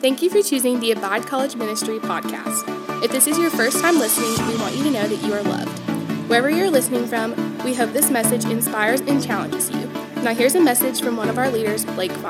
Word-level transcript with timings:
Thank 0.00 0.22
you 0.22 0.30
for 0.30 0.40
choosing 0.42 0.78
the 0.78 0.92
Abide 0.92 1.26
College 1.26 1.56
Ministry 1.56 1.98
podcast. 1.98 3.02
If 3.02 3.10
this 3.10 3.26
is 3.26 3.36
your 3.36 3.50
first 3.50 3.80
time 3.80 3.98
listening, 3.98 4.46
we 4.46 4.56
want 4.56 4.76
you 4.76 4.84
to 4.84 4.90
know 4.92 5.08
that 5.08 5.22
you 5.24 5.32
are 5.32 5.42
loved. 5.42 5.76
Wherever 6.28 6.48
you're 6.48 6.70
listening 6.70 7.06
from, 7.08 7.34
we 7.64 7.74
hope 7.74 7.92
this 7.92 8.08
message 8.08 8.44
inspires 8.44 9.00
and 9.00 9.20
challenges 9.22 9.70
you. 9.70 9.86
Now, 10.22 10.34
here's 10.34 10.54
a 10.54 10.60
message 10.60 11.00
from 11.00 11.16
one 11.16 11.28
of 11.28 11.36
our 11.36 11.50
leaders, 11.50 11.84
Blake 11.84 12.12
1, 12.12 12.24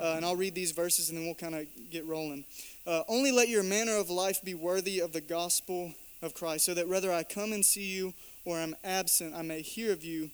uh, 0.00 0.14
and 0.16 0.24
I'll 0.24 0.36
read 0.36 0.54
these 0.54 0.72
verses 0.72 1.10
and 1.10 1.18
then 1.18 1.26
we'll 1.26 1.34
kind 1.34 1.54
of 1.54 1.66
get 1.90 2.06
rolling. 2.06 2.46
Uh, 2.86 3.02
Only 3.08 3.32
let 3.32 3.48
your 3.50 3.62
manner 3.62 3.96
of 3.96 4.08
life 4.08 4.42
be 4.42 4.54
worthy 4.54 4.98
of 4.98 5.12
the 5.12 5.20
gospel 5.20 5.92
of 6.22 6.32
Christ, 6.32 6.64
so 6.64 6.72
that 6.72 6.88
whether 6.88 7.12
I 7.12 7.22
come 7.22 7.52
and 7.52 7.64
see 7.66 7.84
you 7.84 8.14
or 8.46 8.56
I 8.56 8.62
am 8.62 8.76
absent, 8.82 9.34
I 9.34 9.42
may 9.42 9.60
hear 9.60 9.92
of 9.92 10.02
you 10.04 10.30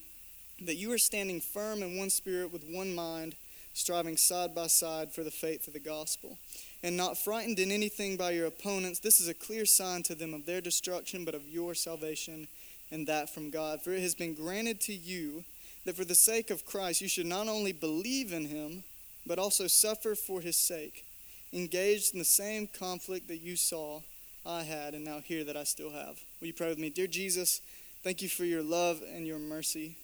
that 0.61 0.77
you 0.77 0.93
are 0.93 0.99
standing 0.99 1.41
firm 1.41 1.83
in 1.83 1.99
one 1.99 2.11
spirit 2.11 2.53
with 2.53 2.63
one 2.71 2.95
mind, 2.95 3.35
striving 3.73 4.17
side 4.17 4.55
by 4.55 4.67
side 4.67 5.13
for 5.13 5.25
the 5.25 5.31
faith 5.31 5.67
of 5.67 5.73
the 5.73 5.81
gospel, 5.81 6.39
and 6.83 6.97
not 6.97 7.17
frightened 7.17 7.59
in 7.59 7.71
anything 7.71 8.17
by 8.17 8.33
your 8.33 8.47
opponents. 8.47 8.99
This 8.99 9.21
is 9.21 9.29
a 9.29 9.35
clear 9.35 9.65
sign 9.65 10.03
to 10.05 10.15
them 10.15 10.35
of 10.35 10.47
their 10.47 10.61
destruction, 10.61 11.25
but 11.25 11.35
of 11.35 11.49
your 11.49 11.75
salvation, 11.75 12.49
and 12.91 13.07
that 13.07 13.31
from 13.31 13.51
God. 13.51 13.81
For 13.81 13.93
it 13.93 14.03
has 14.03 14.15
been 14.15 14.35
granted 14.35 14.81
to 14.83 14.93
you 14.93 15.45
that 15.85 15.97
for 15.97 16.05
the 16.05 16.15
sake 16.15 16.51
of 16.51 16.67
Christ 16.67 17.01
you 17.01 17.09
should 17.09 17.27
not 17.27 17.49
only 17.49 17.73
believe 17.73 18.33
in 18.33 18.47
him, 18.47 18.85
but 19.27 19.39
also 19.39 19.67
suffer 19.67 20.15
for 20.15 20.41
his 20.41 20.57
sake, 20.57 21.05
engaged 21.53 22.13
in 22.13 22.19
the 22.19 22.25
same 22.25 22.67
conflict 22.67 23.29
that 23.29 23.41
you 23.41 23.57
saw 23.57 24.01
I 24.45 24.65
had 24.65 24.95
and 24.95 25.05
now 25.05 25.21
hear 25.21 25.45
that 25.45 25.57
I 25.57 25.65
still 25.65 25.91
have. 25.91 26.19
Will 26.41 26.49
you 26.49 26.53
pray 26.53 26.69
with 26.69 26.79
me? 26.79 26.91
Dear 26.91 27.07
Jesus, 27.07 27.61
thank 28.03 28.23
you 28.23 28.29
for 28.29 28.45
your 28.45 28.63
love 28.63 29.01
and 29.15 29.27
your 29.27 29.39
mercy. 29.39 29.97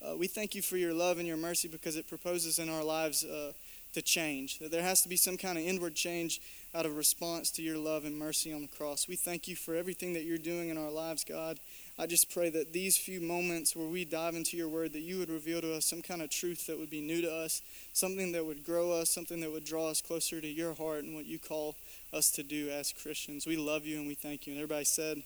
Uh, 0.00 0.16
we 0.16 0.28
thank 0.28 0.54
you 0.54 0.62
for 0.62 0.76
your 0.76 0.94
love 0.94 1.18
and 1.18 1.26
your 1.26 1.36
mercy 1.36 1.68
because 1.68 1.96
it 1.96 2.08
proposes 2.08 2.58
in 2.58 2.68
our 2.68 2.84
lives 2.84 3.24
uh, 3.24 3.52
to 3.94 4.02
change. 4.02 4.58
That 4.58 4.70
there 4.70 4.82
has 4.82 5.02
to 5.02 5.08
be 5.08 5.16
some 5.16 5.36
kind 5.36 5.58
of 5.58 5.64
inward 5.64 5.94
change 5.94 6.40
out 6.74 6.86
of 6.86 6.96
response 6.96 7.50
to 7.52 7.62
your 7.62 7.78
love 7.78 8.04
and 8.04 8.16
mercy 8.16 8.52
on 8.52 8.62
the 8.62 8.68
cross. 8.68 9.08
We 9.08 9.16
thank 9.16 9.48
you 9.48 9.56
for 9.56 9.74
everything 9.74 10.12
that 10.12 10.24
you're 10.24 10.38
doing 10.38 10.68
in 10.68 10.78
our 10.78 10.90
lives, 10.90 11.24
God. 11.24 11.58
I 11.98 12.06
just 12.06 12.30
pray 12.32 12.48
that 12.50 12.72
these 12.72 12.96
few 12.96 13.20
moments 13.20 13.74
where 13.74 13.88
we 13.88 14.04
dive 14.04 14.36
into 14.36 14.56
your 14.56 14.68
word, 14.68 14.92
that 14.92 15.00
you 15.00 15.18
would 15.18 15.30
reveal 15.30 15.60
to 15.62 15.74
us 15.74 15.84
some 15.84 16.02
kind 16.02 16.22
of 16.22 16.30
truth 16.30 16.68
that 16.68 16.78
would 16.78 16.90
be 16.90 17.00
new 17.00 17.20
to 17.22 17.32
us, 17.32 17.60
something 17.92 18.30
that 18.32 18.46
would 18.46 18.64
grow 18.64 18.92
us, 18.92 19.10
something 19.10 19.40
that 19.40 19.50
would 19.50 19.64
draw 19.64 19.88
us 19.88 20.00
closer 20.00 20.40
to 20.40 20.46
your 20.46 20.74
heart 20.74 21.02
and 21.02 21.16
what 21.16 21.26
you 21.26 21.40
call 21.40 21.74
us 22.12 22.30
to 22.32 22.44
do 22.44 22.70
as 22.70 22.92
Christians. 22.92 23.46
We 23.46 23.56
love 23.56 23.84
you 23.84 23.98
and 23.98 24.06
we 24.06 24.14
thank 24.14 24.46
you. 24.46 24.52
And 24.52 24.62
everybody 24.62 24.84
said, 24.84 25.22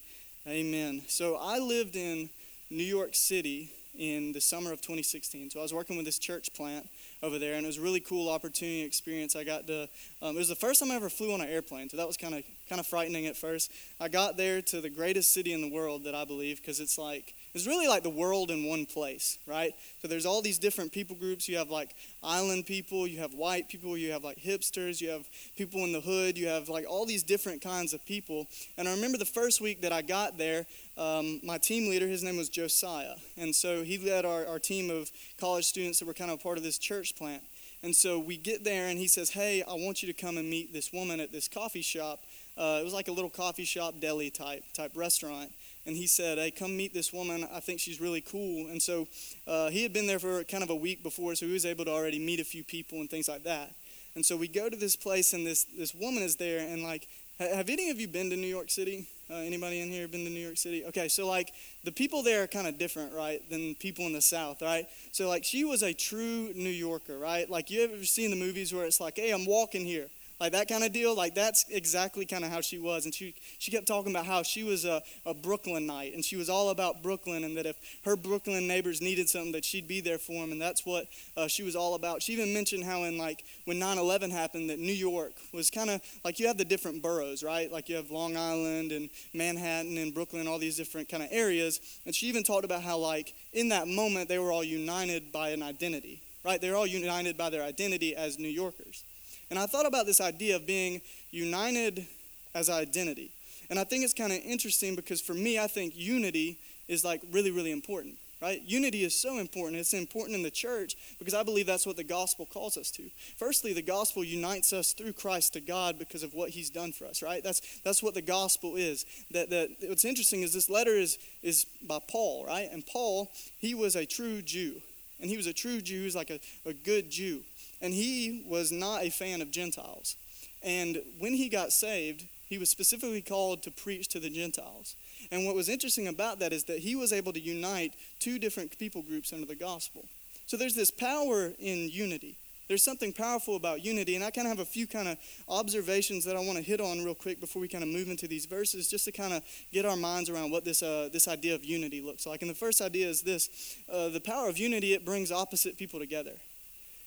Amen. 0.47 1.03
So 1.09 1.36
I 1.41 1.59
lived 1.59 1.95
in 1.95 2.31
New 2.70 2.83
York 2.83 3.11
City 3.12 3.70
in 3.95 4.33
the 4.33 4.41
summer 4.41 4.73
of 4.73 4.81
2016. 4.81 5.51
So 5.51 5.61
I 5.61 5.62
was 5.62 5.75
working 5.75 5.97
with 5.97 6.07
this 6.07 6.19
church 6.19 6.53
plant 6.55 6.89
over 7.23 7.39
there, 7.39 7.55
and 7.55 7.65
it 7.65 7.67
was 7.67 7.79
a 7.79 7.83
really 7.83 8.01
cool 8.01 8.29
opportunity 8.29 8.83
experience. 8.83 9.37
I 9.37 9.45
got 9.45 9.67
to. 9.67 9.89
Um, 10.21 10.37
it 10.37 10.39
was 10.39 10.48
the 10.48 10.55
first 10.55 10.81
time 10.81 10.91
I 10.91 10.97
ever 10.97 11.11
flew 11.11 11.33
on 11.35 11.41
an 11.41 11.48
airplane, 11.48 11.89
so 11.89 11.97
that 11.97 12.07
was 12.07 12.17
kind 12.17 12.35
of 12.35 12.43
kind 12.69 12.81
of 12.81 12.87
frightening 12.87 13.27
at 13.27 13.37
first. 13.37 13.70
I 14.01 14.09
got 14.09 14.37
there 14.37 14.63
to 14.63 14.81
the 14.81 14.91
greatest 14.91 15.35
city 15.35 15.53
in 15.53 15.61
the 15.61 15.70
world 15.70 16.05
that 16.05 16.15
I 16.15 16.25
believe, 16.25 16.59
because 16.59 16.81
it's 16.81 16.98
like 16.98 17.35
it's 17.55 17.67
really 17.67 17.86
like 17.86 18.03
the 18.03 18.11
world 18.11 18.50
in 18.50 18.64
one 18.64 18.86
place, 18.86 19.39
right? 19.47 19.75
So 20.00 20.08
there's 20.08 20.25
all 20.25 20.41
these 20.41 20.58
different 20.58 20.91
people 20.91 21.17
groups. 21.17 21.48
You 21.48 21.58
have 21.58 21.69
like 21.69 21.95
island 22.22 22.64
people, 22.64 23.06
you 23.06 23.19
have 23.19 23.34
white 23.34 23.69
people, 23.69 23.97
you 23.98 24.12
have 24.12 24.25
like 24.25 24.39
hipsters, 24.39 25.00
you 25.03 25.11
have 25.11 25.28
people 25.56 25.84
in 25.84 25.92
the 25.92 26.00
hood, 26.00 26.39
you 26.39 26.47
have 26.47 26.70
like 26.70 26.86
all 26.89 27.05
these 27.05 27.23
different 27.23 27.61
kinds 27.61 27.92
of 27.92 28.05
people. 28.06 28.47
And 28.78 28.89
I 28.89 28.95
remember 28.95 29.19
the 29.19 29.27
first 29.27 29.61
week 29.61 29.83
that 29.83 29.92
I 29.92 30.00
got 30.00 30.39
there, 30.39 30.64
um, 30.97 31.41
my 31.45 31.58
team 31.58 31.91
leader, 31.91 32.06
his 32.08 32.23
name 32.23 32.39
was 32.39 32.48
Josiah. 32.48 33.17
And 33.36 33.55
so 33.55 33.83
he 33.83 33.98
led 33.98 34.25
our, 34.25 34.47
our 34.47 34.58
team 34.58 34.91
of 34.91 35.11
college 35.39 35.67
students 35.67 35.98
that 35.98 36.06
were 36.06 36.14
kind 36.14 36.30
of 36.30 36.42
part 36.42 36.56
of 36.56 36.64
this 36.64 36.78
church 36.78 37.17
plant. 37.17 37.42
And 37.83 37.95
so 37.95 38.19
we 38.19 38.36
get 38.36 38.64
there 38.64 38.89
and 38.89 38.98
he 38.98 39.08
says, 39.08 39.30
Hey, 39.30 39.62
I 39.62 39.75
want 39.75 40.03
you 40.03 40.12
to 40.12 40.19
come 40.19 40.39
and 40.39 40.48
meet 40.48 40.73
this 40.73 40.92
woman 40.92 41.20
at 41.20 41.33
this 41.33 41.48
coffee 41.48 41.83
shop. 41.83 42.20
Uh, 42.56 42.78
it 42.80 42.84
was 42.84 42.92
like 42.92 43.08
a 43.08 43.12
little 43.12 43.30
coffee 43.30 43.64
shop 43.64 43.95
deli 44.00 44.30
type 44.30 44.62
type 44.75 44.92
restaurant 44.95 45.50
and 45.87 45.97
he 45.97 46.07
said, 46.07 46.39
Hey, 46.39 46.51
come 46.51 46.77
meet 46.77 46.95
this 46.95 47.13
woman. 47.13 47.47
I 47.53 47.61
think 47.61 47.81
she's 47.81 48.01
really 48.01 48.20
cool. 48.20 48.69
And 48.69 48.81
so 48.81 49.09
uh, 49.47 49.70
he 49.70 49.83
had 49.83 49.93
been 49.93 50.07
there 50.07 50.19
for 50.19 50.45
kind 50.45 50.63
of 50.63 50.70
a 50.70 50.75
week 50.75 51.03
before, 51.03 51.35
so 51.35 51.47
he 51.47 51.53
was 51.53 51.67
able 51.67 51.85
to 51.85 51.91
already 51.91 52.19
meet 52.19 52.41
a 52.41 52.45
few 52.45 52.65
people 52.65 53.01
and 53.01 53.11
things 53.11 53.29
like 53.29 53.45
that. 53.45 53.75
And 54.15 54.25
so 54.25 54.37
we 54.37 54.47
go 54.47 54.69
to 54.69 54.77
this 54.77 54.95
place, 54.95 55.33
and 55.33 55.47
this, 55.47 55.65
this 55.65 55.95
woman 55.95 56.23
is 56.23 56.37
there. 56.37 56.67
And 56.67 56.83
like, 56.83 57.09
have 57.39 57.70
any 57.70 57.91
of 57.91 57.98
you 57.98 58.07
been 58.07 58.31
to 58.31 58.37
New 58.37 58.47
York 58.47 58.70
City? 58.70 59.09
Uh, 59.31 59.37
anybody 59.37 59.81
in 59.81 59.91
here 59.91 60.07
been 60.07 60.25
to 60.25 60.31
New 60.31 60.41
York 60.41 60.59
City? 60.59 60.85
Okay, 60.85 61.09
so 61.09 61.27
like 61.27 61.53
the 61.85 61.93
people 61.93 62.23
there 62.23 62.43
are 62.43 62.47
kind 62.47 62.67
of 62.67 62.79
different, 62.79 63.14
right, 63.14 63.41
than 63.51 63.75
people 63.77 64.05
in 64.05 64.13
the 64.13 64.20
South, 64.20 64.61
right? 64.61 64.87
So 65.13 65.29
like 65.29 65.45
she 65.45 65.64
was 65.64 65.83
a 65.83 65.95
true 65.95 66.53
New 66.55 66.69
Yorker, 66.69 67.19
right? 67.19 67.49
Like 67.49 67.70
you 67.70 67.83
ever 67.83 68.05
seen 68.05 68.31
the 68.31 68.37
movies 68.37 68.75
where 68.75 68.85
it's 68.85 69.01
like, 69.01 69.17
hey, 69.17 69.31
I'm 69.31 69.47
walking 69.47 69.87
here 69.87 70.09
like 70.42 70.51
that 70.51 70.67
kind 70.67 70.83
of 70.83 70.92
deal 70.92 71.14
like 71.14 71.36
that's 71.36 71.64
exactly 71.70 72.27
kind 72.27 72.45
of 72.45 72.51
how 72.51 72.61
she 72.61 72.77
was. 72.77 73.05
And 73.05 73.14
she, 73.14 73.33
she 73.61 73.70
kept 73.70 73.86
talking 73.86 74.11
about 74.11 74.27
how 74.27 74.42
she 74.42 74.64
was 74.64 74.85
a, 74.85 75.01
a 75.25 75.33
brooklynite 75.33 76.14
and 76.14 76.25
she 76.25 76.35
was 76.35 76.51
all 76.51 76.70
about 76.70 77.01
brooklyn 77.01 77.45
and 77.45 77.57
that 77.57 77.64
if 77.64 77.77
her 78.05 78.17
brooklyn 78.17 78.67
neighbors 78.67 79.01
needed 79.01 79.29
something 79.29 79.52
that 79.52 79.64
she'd 79.64 79.86
be 79.86 80.01
there 80.01 80.19
for 80.19 80.33
them 80.33 80.51
and 80.51 80.61
that's 80.61 80.85
what 80.85 81.07
uh, 81.36 81.47
she 81.47 81.63
was 81.63 81.77
all 81.77 81.95
about. 81.95 82.25
She 82.25 82.33
even 82.33 82.52
mentioned 82.52 82.83
how 82.83 83.05
in 83.05 83.19
like 83.19 83.45
when 83.67 83.79
9-11 83.79 84.33
happened 84.33 84.69
that 84.70 84.81
new 84.81 84.92
york 84.92 85.35
was 85.55 85.70
kind 85.70 85.91
of 85.91 86.01
like 86.25 86.41
you 86.41 86.48
have 86.48 86.58
the 86.58 86.64
different 86.64 87.02
boroughs 87.02 87.45
right? 87.45 87.70
Like 87.70 87.89
you 87.89 87.95
have 87.95 88.11
long 88.11 88.36
island 88.36 88.91
and 88.91 89.11
manhattan 89.33 89.97
and 89.97 90.13
brooklyn 90.13 90.48
all 90.48 90.58
these 90.58 90.77
different 90.77 91.08
kind 91.08 91.23
of 91.23 91.29
areas. 91.31 91.79
And 92.05 92.13
she 92.13 92.27
even 92.27 92.42
talked 92.42 92.64
about 92.64 92.83
how 92.83 92.98
like 92.98 93.33
in 93.52 93.69
that 93.69 93.86
moment 93.86 94.29
they 94.29 94.41
were 94.41 94.51
all 94.51 94.64
united 94.64 95.31
by 95.31 95.51
an 95.51 95.63
identity 95.63 96.20
right? 96.45 96.61
They 96.61 96.70
were 96.70 96.77
all 96.77 96.89
united 96.89 97.36
by 97.36 97.51
their 97.51 97.63
identity 97.63 98.17
as 98.17 98.41
new 98.41 98.48
yorkers 98.48 99.05
and 99.52 99.58
I 99.58 99.67
thought 99.67 99.85
about 99.85 100.07
this 100.07 100.18
idea 100.18 100.57
of 100.57 100.67
being 100.67 101.02
united 101.30 102.07
as 102.55 102.70
identity. 102.70 103.33
And 103.68 103.79
I 103.79 103.85
think 103.85 104.02
it's 104.02 104.14
kind 104.14 104.33
of 104.33 104.39
interesting 104.39 104.96
because 104.96 105.20
for 105.20 105.35
me, 105.35 105.58
I 105.58 105.67
think 105.67 105.92
unity 105.95 106.57
is 106.89 107.05
like 107.05 107.20
really, 107.30 107.51
really 107.51 107.70
important, 107.70 108.14
right? 108.40 108.63
Unity 108.63 109.05
is 109.05 109.14
so 109.14 109.39
important. 109.39 109.77
It's 109.77 109.92
important 109.92 110.36
in 110.36 110.42
the 110.42 110.51
church 110.51 110.96
because 111.18 111.35
I 111.35 111.42
believe 111.42 111.67
that's 111.67 111.85
what 111.85 111.98
the 111.98 112.02
gospel 112.02 112.46
calls 112.46 112.79
us 112.79 112.90
to. 112.92 113.02
Firstly, 113.36 113.74
the 113.74 113.83
gospel 113.83 114.24
unites 114.24 114.73
us 114.73 114.95
through 114.95 115.13
Christ 115.13 115.52
to 115.52 115.61
God 115.61 115.98
because 115.98 116.23
of 116.23 116.33
what 116.33 116.48
he's 116.48 116.70
done 116.70 116.92
for 116.92 117.05
us, 117.05 117.20
right? 117.20 117.45
That's, 117.45 117.61
that's 117.80 118.02
what 118.02 118.14
the 118.14 118.23
gospel 118.23 118.77
is. 118.77 119.05
That, 119.33 119.51
that 119.51 119.69
what's 119.83 120.07
interesting 120.07 120.40
is 120.40 120.55
this 120.55 120.70
letter 120.70 120.95
is, 120.95 121.19
is 121.42 121.67
by 121.86 121.98
Paul, 122.08 122.46
right? 122.46 122.70
And 122.73 122.86
Paul, 122.86 123.30
he 123.58 123.74
was 123.74 123.96
a 123.96 124.07
true 124.07 124.40
Jew. 124.40 124.80
And 125.20 125.29
he 125.29 125.36
was 125.36 125.46
a 125.46 125.52
true 125.52 125.83
Jew, 125.83 125.98
he 125.98 126.05
was 126.07 126.17
like 126.17 126.30
a, 126.30 126.40
a 126.64 126.73
good 126.73 127.11
Jew 127.11 127.42
and 127.83 127.93
he 127.93 128.44
was 128.47 128.73
not 128.73 129.03
a 129.03 129.11
fan 129.11 129.43
of 129.43 129.50
Gentiles. 129.50 130.17
And 130.62 131.03
when 131.19 131.35
he 131.35 131.49
got 131.49 131.73
saved, 131.73 132.25
he 132.49 132.56
was 132.56 132.70
specifically 132.70 133.23
called 133.23 133.62
to 133.65 133.70
preach 133.70 134.09
to 134.09 134.20
the 134.20 134.31
Gentiles. 134.31 134.94
And 135.31 135.44
what 135.44 135.56
was 135.56 135.69
interesting 135.69 136.06
about 136.06 136.38
that 136.38 136.53
is 136.53 136.65
that 136.65 136.79
he 136.79 136.94
was 136.94 137.12
able 137.12 137.32
to 137.32 137.41
unite 137.41 137.94
two 138.20 138.38
different 138.38 138.79
people 138.79 139.03
groups 139.03 139.32
under 139.32 139.47
the 139.47 139.56
gospel. 139.56 140.05
So 140.47 140.56
there's 140.56 140.75
this 140.75 140.91
power 140.91 141.53
in 141.59 141.88
unity. 141.88 142.37
There's 142.69 142.82
something 142.82 143.12
powerful 143.12 143.56
about 143.56 143.85
unity, 143.85 144.14
and 144.14 144.25
I 144.25 144.31
kind 144.31 144.47
of 144.47 144.56
have 144.56 144.67
a 144.67 144.70
few 144.70 144.87
kind 144.87 145.09
of 145.09 145.19
observations 145.49 146.25
that 146.25 146.37
I 146.37 146.41
want 146.41 146.56
to 146.56 146.62
hit 146.62 146.81
on 146.81 147.05
real 147.05 147.14
quick 147.14 147.41
before 147.41 147.61
we 147.61 147.69
kind 147.69 147.82
of 147.82 147.91
move 147.91 148.09
into 148.09 148.29
these 148.29 148.47
verses, 148.47 148.88
just 148.88 149.05
to 149.06 149.12
kind 149.12 149.32
of 149.32 149.43
get 149.73 149.85
our 149.85 149.97
minds 149.97 150.31
around 150.31 150.53
what 150.53 150.64
this 150.64 150.82
uh, 150.82 151.09
this 151.12 151.29
idea 151.29 151.55
of 151.55 151.64
unity 151.64 152.00
looks 152.00 152.25
like. 152.25 152.41
And 152.41 152.50
the 152.50 152.55
first 152.55 152.81
idea 152.81 153.09
is 153.09 153.23
this: 153.23 153.76
uh, 153.93 154.09
the 154.09 154.20
power 154.20 154.49
of 154.49 154.59
unity 154.59 154.94
it 154.94 155.05
brings 155.05 155.32
opposite 155.32 155.76
people 155.76 156.00
together. 156.00 156.32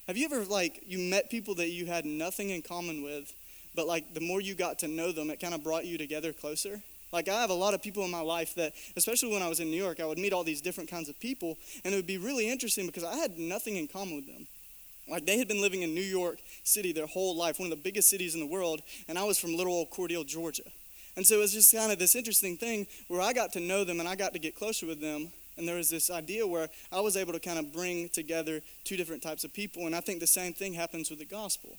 Have 0.07 0.17
you 0.17 0.25
ever 0.25 0.43
like 0.45 0.83
you 0.85 0.99
met 0.99 1.31
people 1.31 1.55
that 1.55 1.69
you 1.69 1.87
had 1.87 2.05
nothing 2.05 2.51
in 2.51 2.61
common 2.61 3.01
with, 3.01 3.33
but 3.73 3.87
like 3.87 4.13
the 4.13 4.21
more 4.21 4.39
you 4.39 4.53
got 4.53 4.77
to 4.79 4.87
know 4.87 5.11
them, 5.11 5.31
it 5.31 5.39
kind 5.39 5.55
of 5.55 5.63
brought 5.63 5.85
you 5.85 5.97
together 5.97 6.31
closer? 6.31 6.79
Like 7.11 7.27
I 7.27 7.41
have 7.41 7.49
a 7.49 7.55
lot 7.55 7.73
of 7.73 7.81
people 7.81 8.03
in 8.05 8.11
my 8.11 8.21
life 8.21 8.53
that, 8.53 8.73
especially 8.95 9.31
when 9.31 9.41
I 9.41 9.47
was 9.47 9.59
in 9.59 9.71
New 9.71 9.81
York, 9.81 9.99
I 9.99 10.05
would 10.05 10.19
meet 10.19 10.31
all 10.31 10.43
these 10.43 10.61
different 10.61 10.91
kinds 10.91 11.09
of 11.09 11.19
people, 11.19 11.57
and 11.83 11.91
it 11.91 11.97
would 11.97 12.05
be 12.05 12.19
really 12.19 12.47
interesting 12.47 12.85
because 12.85 13.03
I 13.03 13.15
had 13.15 13.39
nothing 13.39 13.77
in 13.77 13.87
common 13.87 14.15
with 14.15 14.27
them. 14.27 14.45
Like 15.09 15.25
they 15.25 15.39
had 15.39 15.47
been 15.47 15.61
living 15.61 15.81
in 15.81 15.95
New 15.95 16.01
York 16.01 16.37
City 16.63 16.91
their 16.91 17.07
whole 17.07 17.35
life, 17.35 17.59
one 17.59 17.71
of 17.71 17.75
the 17.75 17.83
biggest 17.83 18.07
cities 18.07 18.35
in 18.35 18.39
the 18.39 18.45
world, 18.45 18.81
and 19.07 19.17
I 19.17 19.23
was 19.23 19.39
from 19.39 19.55
little 19.55 19.73
old 19.73 19.89
Cordele, 19.89 20.25
Georgia. 20.25 20.63
And 21.15 21.25
so 21.25 21.37
it 21.37 21.39
was 21.39 21.53
just 21.53 21.73
kind 21.73 21.91
of 21.91 21.97
this 21.97 22.15
interesting 22.15 22.57
thing 22.57 22.85
where 23.07 23.21
I 23.21 23.33
got 23.33 23.53
to 23.53 23.59
know 23.59 23.83
them 23.83 23.99
and 23.99 24.09
I 24.09 24.15
got 24.15 24.33
to 24.33 24.39
get 24.39 24.53
closer 24.53 24.85
with 24.85 25.01
them 25.01 25.31
and 25.57 25.67
there 25.67 25.77
was 25.77 25.89
this 25.89 26.09
idea 26.09 26.45
where 26.45 26.69
I 26.91 26.99
was 26.99 27.15
able 27.15 27.33
to 27.33 27.39
kind 27.39 27.59
of 27.59 27.71
bring 27.71 28.09
together 28.09 28.61
two 28.83 28.97
different 28.97 29.23
types 29.23 29.43
of 29.43 29.53
people. 29.53 29.85
And 29.85 29.95
I 29.95 30.01
think 30.01 30.19
the 30.19 30.27
same 30.27 30.53
thing 30.53 30.73
happens 30.73 31.09
with 31.09 31.19
the 31.19 31.25
gospel. 31.25 31.77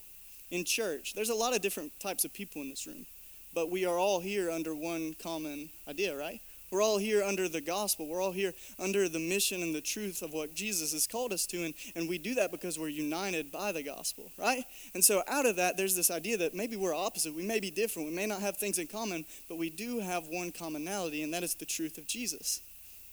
In 0.50 0.64
church, 0.64 1.14
there's 1.14 1.30
a 1.30 1.34
lot 1.34 1.54
of 1.54 1.60
different 1.60 1.98
types 2.00 2.24
of 2.24 2.32
people 2.32 2.62
in 2.62 2.70
this 2.70 2.86
room, 2.86 3.04
but 3.52 3.70
we 3.70 3.84
are 3.84 3.98
all 3.98 4.20
here 4.20 4.50
under 4.50 4.74
one 4.74 5.14
common 5.20 5.70
idea, 5.88 6.16
right? 6.16 6.40
We're 6.70 6.82
all 6.82 6.98
here 6.98 7.22
under 7.22 7.48
the 7.48 7.60
gospel. 7.60 8.08
We're 8.08 8.20
all 8.20 8.32
here 8.32 8.52
under 8.78 9.08
the 9.08 9.20
mission 9.20 9.62
and 9.62 9.74
the 9.74 9.80
truth 9.80 10.22
of 10.22 10.32
what 10.32 10.54
Jesus 10.54 10.92
has 10.92 11.06
called 11.06 11.32
us 11.32 11.46
to. 11.46 11.64
And, 11.64 11.74
and 11.94 12.08
we 12.08 12.18
do 12.18 12.34
that 12.34 12.50
because 12.50 12.78
we're 12.78 12.88
united 12.88 13.52
by 13.52 13.70
the 13.70 13.84
gospel, 13.84 14.32
right? 14.36 14.64
And 14.92 15.04
so, 15.04 15.22
out 15.28 15.46
of 15.46 15.56
that, 15.56 15.76
there's 15.76 15.94
this 15.94 16.10
idea 16.10 16.36
that 16.38 16.54
maybe 16.54 16.74
we're 16.74 16.94
opposite. 16.94 17.34
We 17.34 17.46
may 17.46 17.60
be 17.60 17.70
different. 17.70 18.08
We 18.08 18.14
may 18.14 18.26
not 18.26 18.40
have 18.40 18.56
things 18.56 18.78
in 18.78 18.88
common, 18.88 19.24
but 19.48 19.58
we 19.58 19.70
do 19.70 20.00
have 20.00 20.26
one 20.26 20.50
commonality, 20.50 21.22
and 21.22 21.32
that 21.34 21.44
is 21.44 21.54
the 21.54 21.66
truth 21.66 21.98
of 21.98 22.06
Jesus. 22.06 22.60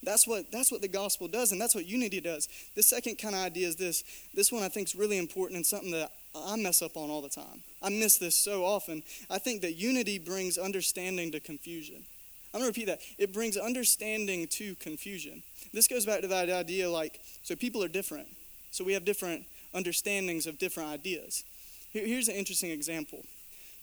That's 0.03 0.27
what, 0.27 0.51
that's 0.51 0.71
what 0.71 0.81
the 0.81 0.87
gospel 0.87 1.27
does, 1.27 1.51
and 1.51 1.61
that's 1.61 1.75
what 1.75 1.85
unity 1.85 2.21
does. 2.21 2.49
The 2.75 2.83
second 2.83 3.17
kind 3.17 3.35
of 3.35 3.41
idea 3.41 3.67
is 3.67 3.75
this. 3.75 4.03
This 4.33 4.51
one 4.51 4.63
I 4.63 4.69
think 4.69 4.87
is 4.87 4.95
really 4.95 5.17
important 5.17 5.57
and 5.57 5.65
something 5.65 5.91
that 5.91 6.11
I 6.35 6.55
mess 6.55 6.81
up 6.81 6.97
on 6.97 7.09
all 7.09 7.21
the 7.21 7.29
time. 7.29 7.61
I 7.81 7.89
miss 7.89 8.17
this 8.17 8.35
so 8.35 8.65
often. 8.65 9.03
I 9.29 9.37
think 9.37 9.61
that 9.61 9.73
unity 9.73 10.19
brings 10.19 10.57
understanding 10.57 11.31
to 11.31 11.39
confusion. 11.39 12.03
I'm 12.53 12.61
going 12.61 12.71
to 12.71 12.79
repeat 12.79 12.87
that. 12.91 13.01
It 13.17 13.33
brings 13.33 13.57
understanding 13.57 14.47
to 14.47 14.75
confusion. 14.75 15.41
This 15.73 15.87
goes 15.87 16.05
back 16.05 16.21
to 16.21 16.27
that 16.27 16.49
idea 16.49 16.89
like, 16.89 17.19
so 17.43 17.55
people 17.55 17.83
are 17.83 17.87
different. 17.87 18.27
So 18.71 18.83
we 18.83 18.93
have 18.93 19.05
different 19.05 19.45
understandings 19.73 20.45
of 20.45 20.59
different 20.59 20.89
ideas. 20.89 21.43
Here's 21.91 22.27
an 22.27 22.35
interesting 22.35 22.71
example. 22.71 23.23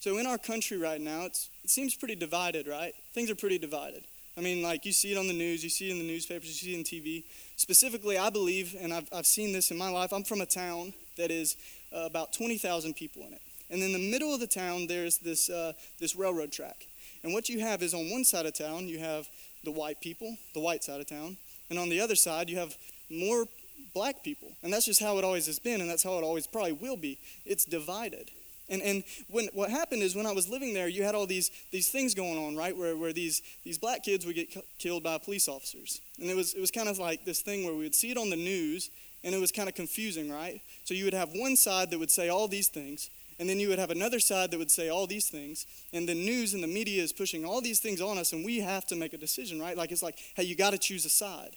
So 0.00 0.18
in 0.18 0.26
our 0.26 0.38
country 0.38 0.78
right 0.78 1.00
now, 1.00 1.26
it 1.26 1.48
seems 1.66 1.94
pretty 1.94 2.14
divided, 2.14 2.66
right? 2.66 2.94
Things 3.12 3.30
are 3.30 3.34
pretty 3.34 3.58
divided. 3.58 4.04
I 4.40 4.42
mean, 4.42 4.62
like 4.62 4.86
you 4.86 4.92
see 4.92 5.12
it 5.12 5.18
on 5.18 5.26
the 5.26 5.34
news, 5.34 5.62
you 5.62 5.68
see 5.68 5.90
it 5.90 5.92
in 5.92 5.98
the 5.98 6.06
newspapers, 6.06 6.48
you 6.48 6.54
see 6.54 6.74
it 6.74 6.78
on 6.78 6.84
TV. 6.84 7.24
Specifically, 7.56 8.16
I 8.16 8.30
believe, 8.30 8.74
and 8.80 8.90
I've, 8.90 9.06
I've 9.12 9.26
seen 9.26 9.52
this 9.52 9.70
in 9.70 9.76
my 9.76 9.90
life, 9.90 10.14
I'm 10.14 10.24
from 10.24 10.40
a 10.40 10.46
town 10.46 10.94
that 11.18 11.30
is 11.30 11.58
uh, 11.94 12.06
about 12.06 12.32
20,000 12.32 12.94
people 12.94 13.20
in 13.26 13.34
it. 13.34 13.42
And 13.68 13.82
in 13.82 13.92
the 13.92 14.10
middle 14.10 14.32
of 14.32 14.40
the 14.40 14.46
town, 14.46 14.86
there's 14.86 15.18
this, 15.18 15.50
uh, 15.50 15.74
this 15.98 16.16
railroad 16.16 16.52
track. 16.52 16.86
And 17.22 17.34
what 17.34 17.50
you 17.50 17.60
have 17.60 17.82
is 17.82 17.92
on 17.92 18.08
one 18.08 18.24
side 18.24 18.46
of 18.46 18.54
town, 18.54 18.88
you 18.88 18.98
have 18.98 19.28
the 19.62 19.72
white 19.72 20.00
people, 20.00 20.38
the 20.54 20.60
white 20.60 20.82
side 20.82 21.02
of 21.02 21.06
town. 21.06 21.36
And 21.68 21.78
on 21.78 21.90
the 21.90 22.00
other 22.00 22.14
side, 22.14 22.48
you 22.48 22.56
have 22.56 22.74
more 23.10 23.44
black 23.92 24.24
people. 24.24 24.52
And 24.62 24.72
that's 24.72 24.86
just 24.86 25.02
how 25.02 25.18
it 25.18 25.24
always 25.24 25.44
has 25.48 25.58
been, 25.58 25.82
and 25.82 25.90
that's 25.90 26.02
how 26.02 26.16
it 26.16 26.24
always 26.24 26.46
probably 26.46 26.72
will 26.72 26.96
be. 26.96 27.18
It's 27.44 27.66
divided. 27.66 28.30
And, 28.70 28.80
and 28.82 29.04
when, 29.28 29.48
what 29.52 29.68
happened 29.68 30.02
is 30.02 30.14
when 30.14 30.26
I 30.26 30.32
was 30.32 30.48
living 30.48 30.72
there, 30.72 30.86
you 30.86 31.02
had 31.02 31.16
all 31.16 31.26
these, 31.26 31.50
these 31.72 31.88
things 31.88 32.14
going 32.14 32.38
on, 32.38 32.56
right? 32.56 32.74
Where, 32.74 32.96
where 32.96 33.12
these, 33.12 33.42
these 33.64 33.78
black 33.78 34.04
kids 34.04 34.24
would 34.24 34.36
get 34.36 34.56
killed 34.78 35.02
by 35.02 35.18
police 35.18 35.48
officers. 35.48 36.00
And 36.20 36.30
it 36.30 36.36
was, 36.36 36.54
it 36.54 36.60
was 36.60 36.70
kind 36.70 36.88
of 36.88 36.98
like 36.98 37.24
this 37.24 37.42
thing 37.42 37.64
where 37.64 37.74
we 37.74 37.82
would 37.82 37.96
see 37.96 38.12
it 38.12 38.16
on 38.16 38.30
the 38.30 38.36
news, 38.36 38.88
and 39.24 39.34
it 39.34 39.40
was 39.40 39.50
kind 39.50 39.68
of 39.68 39.74
confusing, 39.74 40.30
right? 40.30 40.60
So 40.84 40.94
you 40.94 41.04
would 41.04 41.14
have 41.14 41.30
one 41.34 41.56
side 41.56 41.90
that 41.90 41.98
would 41.98 42.12
say 42.12 42.28
all 42.28 42.46
these 42.46 42.68
things, 42.68 43.10
and 43.40 43.48
then 43.48 43.58
you 43.58 43.68
would 43.70 43.80
have 43.80 43.90
another 43.90 44.20
side 44.20 44.52
that 44.52 44.58
would 44.58 44.70
say 44.70 44.88
all 44.88 45.08
these 45.08 45.28
things. 45.28 45.66
And 45.92 46.08
the 46.08 46.14
news 46.14 46.54
and 46.54 46.62
the 46.62 46.68
media 46.68 47.02
is 47.02 47.12
pushing 47.12 47.44
all 47.44 47.60
these 47.60 47.80
things 47.80 48.00
on 48.00 48.18
us, 48.18 48.32
and 48.32 48.44
we 48.44 48.60
have 48.60 48.86
to 48.86 48.96
make 48.96 49.14
a 49.14 49.18
decision, 49.18 49.60
right? 49.60 49.76
Like 49.76 49.90
it's 49.90 50.02
like, 50.02 50.18
hey, 50.36 50.44
you 50.44 50.54
got 50.54 50.70
to 50.70 50.78
choose 50.78 51.04
a 51.04 51.10
side. 51.10 51.56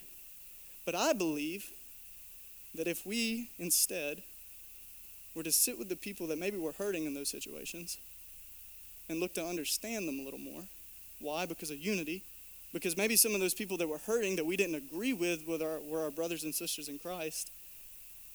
But 0.84 0.96
I 0.96 1.14
believe 1.14 1.70
that 2.74 2.88
if 2.88 3.06
we 3.06 3.50
instead 3.60 4.24
were 5.36 5.44
to 5.44 5.52
sit 5.52 5.78
with 5.80 5.90
the 5.90 5.96
people 5.96 6.28
that 6.28 6.38
maybe 6.38 6.58
were 6.58 6.74
hurting 6.74 7.06
in 7.06 7.14
those 7.14 7.30
situations 7.30 7.98
and 9.10 9.20
look 9.20 9.34
to 9.34 9.46
understand 9.46 10.08
them 10.08 10.20
a 10.20 10.24
little 10.24 10.40
more. 10.40 10.64
Why? 11.20 11.46
Because 11.46 11.72
of 11.72 11.78
unity. 11.78 12.24
Because 12.72 12.98
maybe 12.98 13.16
some 13.16 13.36
of 13.36 13.40
those 13.40 13.54
people 13.54 13.78
that 13.78 13.88
were 13.88 14.00
hurting 14.00 14.36
that 14.38 14.46
we 14.46 14.58
didn't 14.58 14.76
agree 14.76 15.14
with, 15.14 15.48
our, 15.62 15.80
were 15.80 16.04
our 16.04 16.12
brothers 16.12 16.44
and 16.44 16.54
sisters 16.54 16.90
in 16.90 17.00
Christ. 17.00 17.52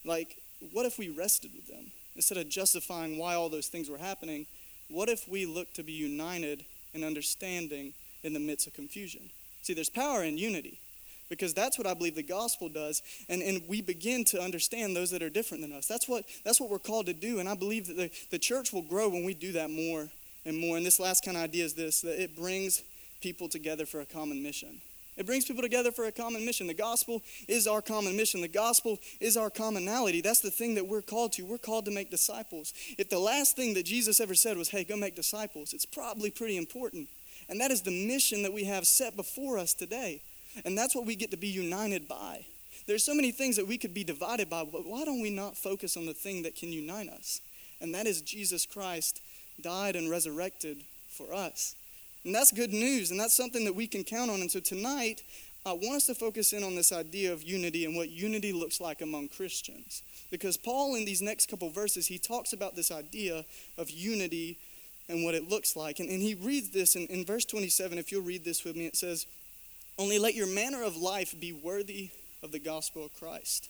Like, 0.05 0.37
what 0.73 0.87
if 0.87 0.99
we 0.99 1.09
rested 1.09 1.53
with 1.55 1.67
them? 1.67 1.93
Instead 2.15 2.39
of 2.39 2.49
justifying 2.49 3.19
why 3.19 3.35
all 3.35 3.49
those 3.49 3.69
things 3.69 3.89
were 3.89 3.99
happening, 3.99 4.47
what 4.89 5.09
if 5.09 5.29
we 5.29 5.47
looked 5.47 5.77
to 5.77 5.83
be 5.83 5.93
united 5.93 6.65
and 6.95 7.05
understanding 7.05 7.95
in 8.23 8.33
the 8.33 8.41
midst 8.41 8.67
of 8.67 8.75
confusion? 8.75 9.31
See, 9.63 9.75
there's 9.75 9.91
power 9.91 10.25
in 10.25 10.39
unity 10.39 10.79
because 11.29 11.55
that's 11.55 11.79
what 11.79 11.87
I 11.87 11.95
believe 11.95 12.15
the 12.15 12.23
gospel 12.23 12.69
does. 12.69 13.03
And, 13.29 13.43
and 13.43 13.63
we 13.69 13.83
begin 13.83 14.25
to 14.27 14.41
understand 14.41 14.97
those 14.97 15.11
that 15.11 15.23
are 15.23 15.31
different 15.31 15.63
than 15.63 15.73
us. 15.73 15.87
That's 15.87 16.09
what, 16.09 16.25
that's 16.45 16.61
what 16.61 16.71
we're 16.71 16.79
called 16.79 17.07
to 17.07 17.15
do. 17.15 17.39
And 17.39 17.49
I 17.49 17.55
believe 17.55 17.87
that 17.89 17.97
the, 17.97 18.11
the 18.31 18.39
church 18.39 18.73
will 18.73 18.83
grow 18.83 19.09
when 19.09 19.25
we 19.25 19.35
do 19.35 19.53
that 19.53 19.71
more 19.71 20.09
and 20.45 20.59
more. 20.59 20.77
And 20.77 20.87
this 20.87 21.01
last 21.01 21.25
kind 21.25 21.37
of 21.37 21.43
idea 21.43 21.65
is 21.65 21.75
this 21.75 22.01
that 22.03 22.23
it 22.23 22.37
brings 22.37 22.83
people 23.21 23.49
together 23.49 23.87
for 23.87 24.01
a 24.01 24.07
common 24.07 24.43
mission. 24.43 24.81
It 25.17 25.27
brings 25.27 25.45
people 25.45 25.63
together 25.63 25.91
for 25.91 26.05
a 26.05 26.13
common 26.13 26.47
mission. 26.47 26.69
The 26.69 26.75
gospel 26.75 27.23
is 27.49 27.67
our 27.67 27.83
common 27.83 28.17
mission. 28.17 28.41
The 28.41 28.47
gospel 28.47 29.01
is 29.19 29.37
our 29.37 29.51
commonality. 29.51 30.21
That's 30.21 30.39
the 30.39 30.51
thing 30.51 30.77
that 30.77 30.87
we're 30.87 31.03
called 31.03 31.33
to. 31.33 31.43
We're 31.43 31.59
called 31.59 31.87
to 31.87 31.91
make 31.91 32.09
disciples. 32.09 32.73
If 32.99 33.11
the 33.11 33.19
last 33.19 33.57
thing 33.57 33.75
that 33.75 33.85
Jesus 33.85 34.21
ever 34.21 34.35
said 34.35 34.57
was, 34.57 34.69
hey, 34.69 34.85
go 34.85 34.97
make 34.97 35.17
disciples, 35.17 35.73
it's 35.73 35.85
probably 35.85 36.31
pretty 36.31 36.57
important. 36.57 37.09
And 37.49 37.61
that 37.61 37.73
is 37.73 37.83
the 37.83 38.07
mission 38.07 38.45
that 38.45 38.53
we 38.53 38.65
have 38.65 38.87
set 38.87 39.17
before 39.17 39.59
us 39.59 39.75
today. 39.75 40.23
And 40.65 40.77
that's 40.77 40.95
what 40.95 41.07
we 41.07 41.17
get 41.17 41.31
to 41.31 41.37
be 41.37 41.49
united 41.49 42.09
by. 42.09 42.45
There's 42.87 43.05
so 43.05 43.15
many 43.15 43.33
things 43.33 43.57
that 43.57 43.69
we 43.69 43.79
could 43.79 43.93
be 43.93 44.05
divided 44.05 44.49
by, 44.49 44.65
but 44.65 44.87
why 44.87 45.05
don't 45.05 45.21
we 45.21 45.31
not 45.31 45.57
focus 45.57 45.97
on 45.97 46.07
the 46.07 46.15
thing 46.15 46.43
that 46.43 46.57
can 46.57 46.73
unite 46.73 47.09
us? 47.09 47.41
And 47.81 47.95
that 47.95 48.07
is 48.07 48.23
Jesus 48.23 48.67
Christ 48.67 49.21
died 49.61 49.97
and 49.97 50.11
resurrected 50.11 50.79
for 51.09 51.35
us. 51.35 51.75
And 52.25 52.35
that's 52.35 52.53
good 52.53 52.73
news, 52.73 53.11
and 53.11 53.21
that's 53.21 53.37
something 53.37 53.65
that 53.65 53.75
we 53.75 53.87
can 53.87 54.05
count 54.05 54.31
on. 54.31 54.41
And 54.41 54.51
so 54.51 54.61
tonight, 54.61 55.23
I 55.67 55.73
want 55.73 55.97
us 55.97 56.07
to 56.07 56.15
focus 56.15 56.53
in 56.53 56.63
on 56.65 56.75
this 56.75 56.93
idea 56.93 57.33
of 57.33 57.43
unity 57.43 57.85
and 57.85 57.97
what 57.97 58.11
unity 58.11 58.53
looks 58.53 58.81
like 58.81 59.01
among 59.01 59.29
Christians. 59.29 60.03
Because 60.31 60.57
Paul, 60.57 60.95
in 60.95 61.05
these 61.05 61.23
next 61.23 61.49
couple 61.49 61.71
verses, 61.71 62.07
he 62.07 62.19
talks 62.19 62.53
about 62.53 62.75
this 62.75 62.91
idea 62.91 63.45
of 63.77 63.91
unity 63.91 64.59
and 65.09 65.25
what 65.25 65.35
it 65.35 65.49
looks 65.49 65.77
like. 65.77 66.01
And, 66.01 66.09
and 66.09 66.21
he 66.23 66.35
reads 66.35 66.71
this 66.71 66.97
in, 66.97 67.07
in 67.07 67.25
verse 67.25 67.45
27. 67.45 67.99
If 67.99 68.13
you'll 68.13 68.23
read 68.23 68.45
this 68.45 68.65
with 68.65 68.77
me, 68.77 68.87
it 68.87 68.97
says, 68.97 69.27
only 69.99 70.19
let 70.19 70.35
your 70.35 70.47
manner 70.47 70.83
of 70.83 70.97
life 70.97 71.35
be 71.39 71.53
worthy 71.53 72.11
of 72.43 72.53
the 72.53 72.59
gospel 72.59 73.05
of 73.05 73.15
Christ. 73.15 73.69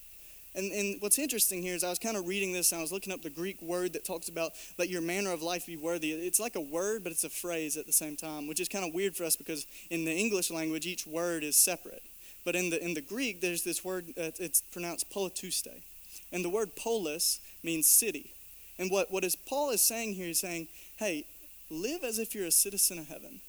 And, 0.55 0.73
and 0.73 1.01
what's 1.01 1.19
interesting 1.19 1.63
here 1.63 1.75
is 1.75 1.85
I 1.85 1.91
was 1.91 1.99
kind 1.99 2.17
of 2.17 2.27
reading 2.27 2.53
this 2.53 2.73
and 2.73 2.79
I 2.79 2.83
was 2.83 2.93
looking 2.93 3.13
up 3.13 3.23
the 3.23 3.31
Greek 3.31 3.61
word 3.63 3.93
that 3.93 4.05
talks 4.05 4.29
about 4.29 4.53
let 4.79 4.89
your 4.89 5.03
manner 5.03 5.33
of 5.33 5.43
life 5.43 5.67
be 5.67 5.77
worthy. 5.77 6.13
It's 6.13 6.41
like 6.41 6.57
a 6.57 6.61
word, 6.61 7.03
but 7.03 7.13
it's 7.13 7.25
a 7.25 7.31
phrase 7.31 7.77
at 7.77 7.87
the 7.87 7.93
same 7.93 8.17
time, 8.17 8.47
which 8.47 8.61
is 8.61 8.69
kind 8.69 8.87
of 8.87 8.95
weird 8.95 9.15
for 9.15 9.25
us 9.25 9.37
because 9.37 9.67
in 9.91 10.05
the 10.05 10.13
English 10.13 10.51
language, 10.51 10.87
each 10.87 11.07
word 11.07 11.45
is 11.45 11.57
separate. 11.57 12.03
But 12.45 12.57
in 12.57 12.71
the, 12.71 12.83
in 12.83 12.95
the 12.95 13.01
Greek, 13.01 13.41
there's 13.41 13.63
this 13.63 13.85
word, 13.85 14.07
uh, 14.17 14.31
it's 14.39 14.63
pronounced 14.73 15.11
politeuesthe. 15.11 15.83
And 16.33 16.45
the 16.45 16.51
word 16.51 16.77
polis 16.77 17.41
means 17.63 17.87
city. 17.87 18.33
And 18.79 18.91
what, 18.91 19.11
what 19.11 19.25
is 19.25 19.37
Paul 19.37 19.71
is 19.71 19.83
saying 19.83 20.15
here, 20.15 20.27
he's 20.27 20.41
saying, 20.41 20.69
hey, 20.97 21.25
live 21.71 22.05
as 22.05 22.19
if 22.19 22.35
you're 22.35 22.47
a 22.47 22.51
citizen 22.51 22.99
of 22.99 23.09
heaven. 23.09 23.41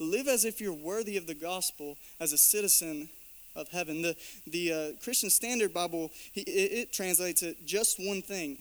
Live 0.00 0.28
as 0.28 0.46
if 0.46 0.60
you're 0.60 0.72
worthy 0.72 1.16
of 1.18 1.26
the 1.26 1.34
gospel 1.34 1.98
as 2.18 2.32
a 2.32 2.38
citizen 2.38 3.10
of 3.54 3.68
heaven. 3.68 4.00
The, 4.00 4.16
the 4.46 4.72
uh, 4.72 5.02
Christian 5.04 5.28
Standard 5.28 5.74
Bible, 5.74 6.10
it, 6.34 6.48
it 6.48 6.92
translates 6.92 7.42
it 7.42 7.66
just 7.66 7.98
one 8.00 8.22
thing. 8.22 8.58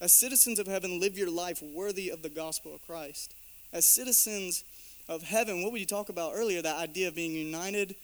As 0.00 0.12
citizens 0.12 0.58
of 0.58 0.66
heaven, 0.66 1.00
live 1.00 1.16
your 1.16 1.30
life 1.30 1.62
worthy 1.62 2.10
of 2.10 2.22
the 2.22 2.28
gospel 2.28 2.74
of 2.74 2.86
Christ. 2.86 3.32
As 3.72 3.86
citizens 3.86 4.64
of 5.08 5.22
heaven, 5.22 5.62
what 5.62 5.72
would 5.72 5.80
you 5.80 5.86
talk 5.86 6.08
about 6.08 6.32
earlier? 6.34 6.60
That 6.60 6.76
idea 6.76 7.08
of 7.08 7.14
being 7.14 7.32
united 7.32 7.94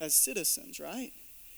as 0.00 0.14
citizens, 0.14 0.78
right? 0.78 1.12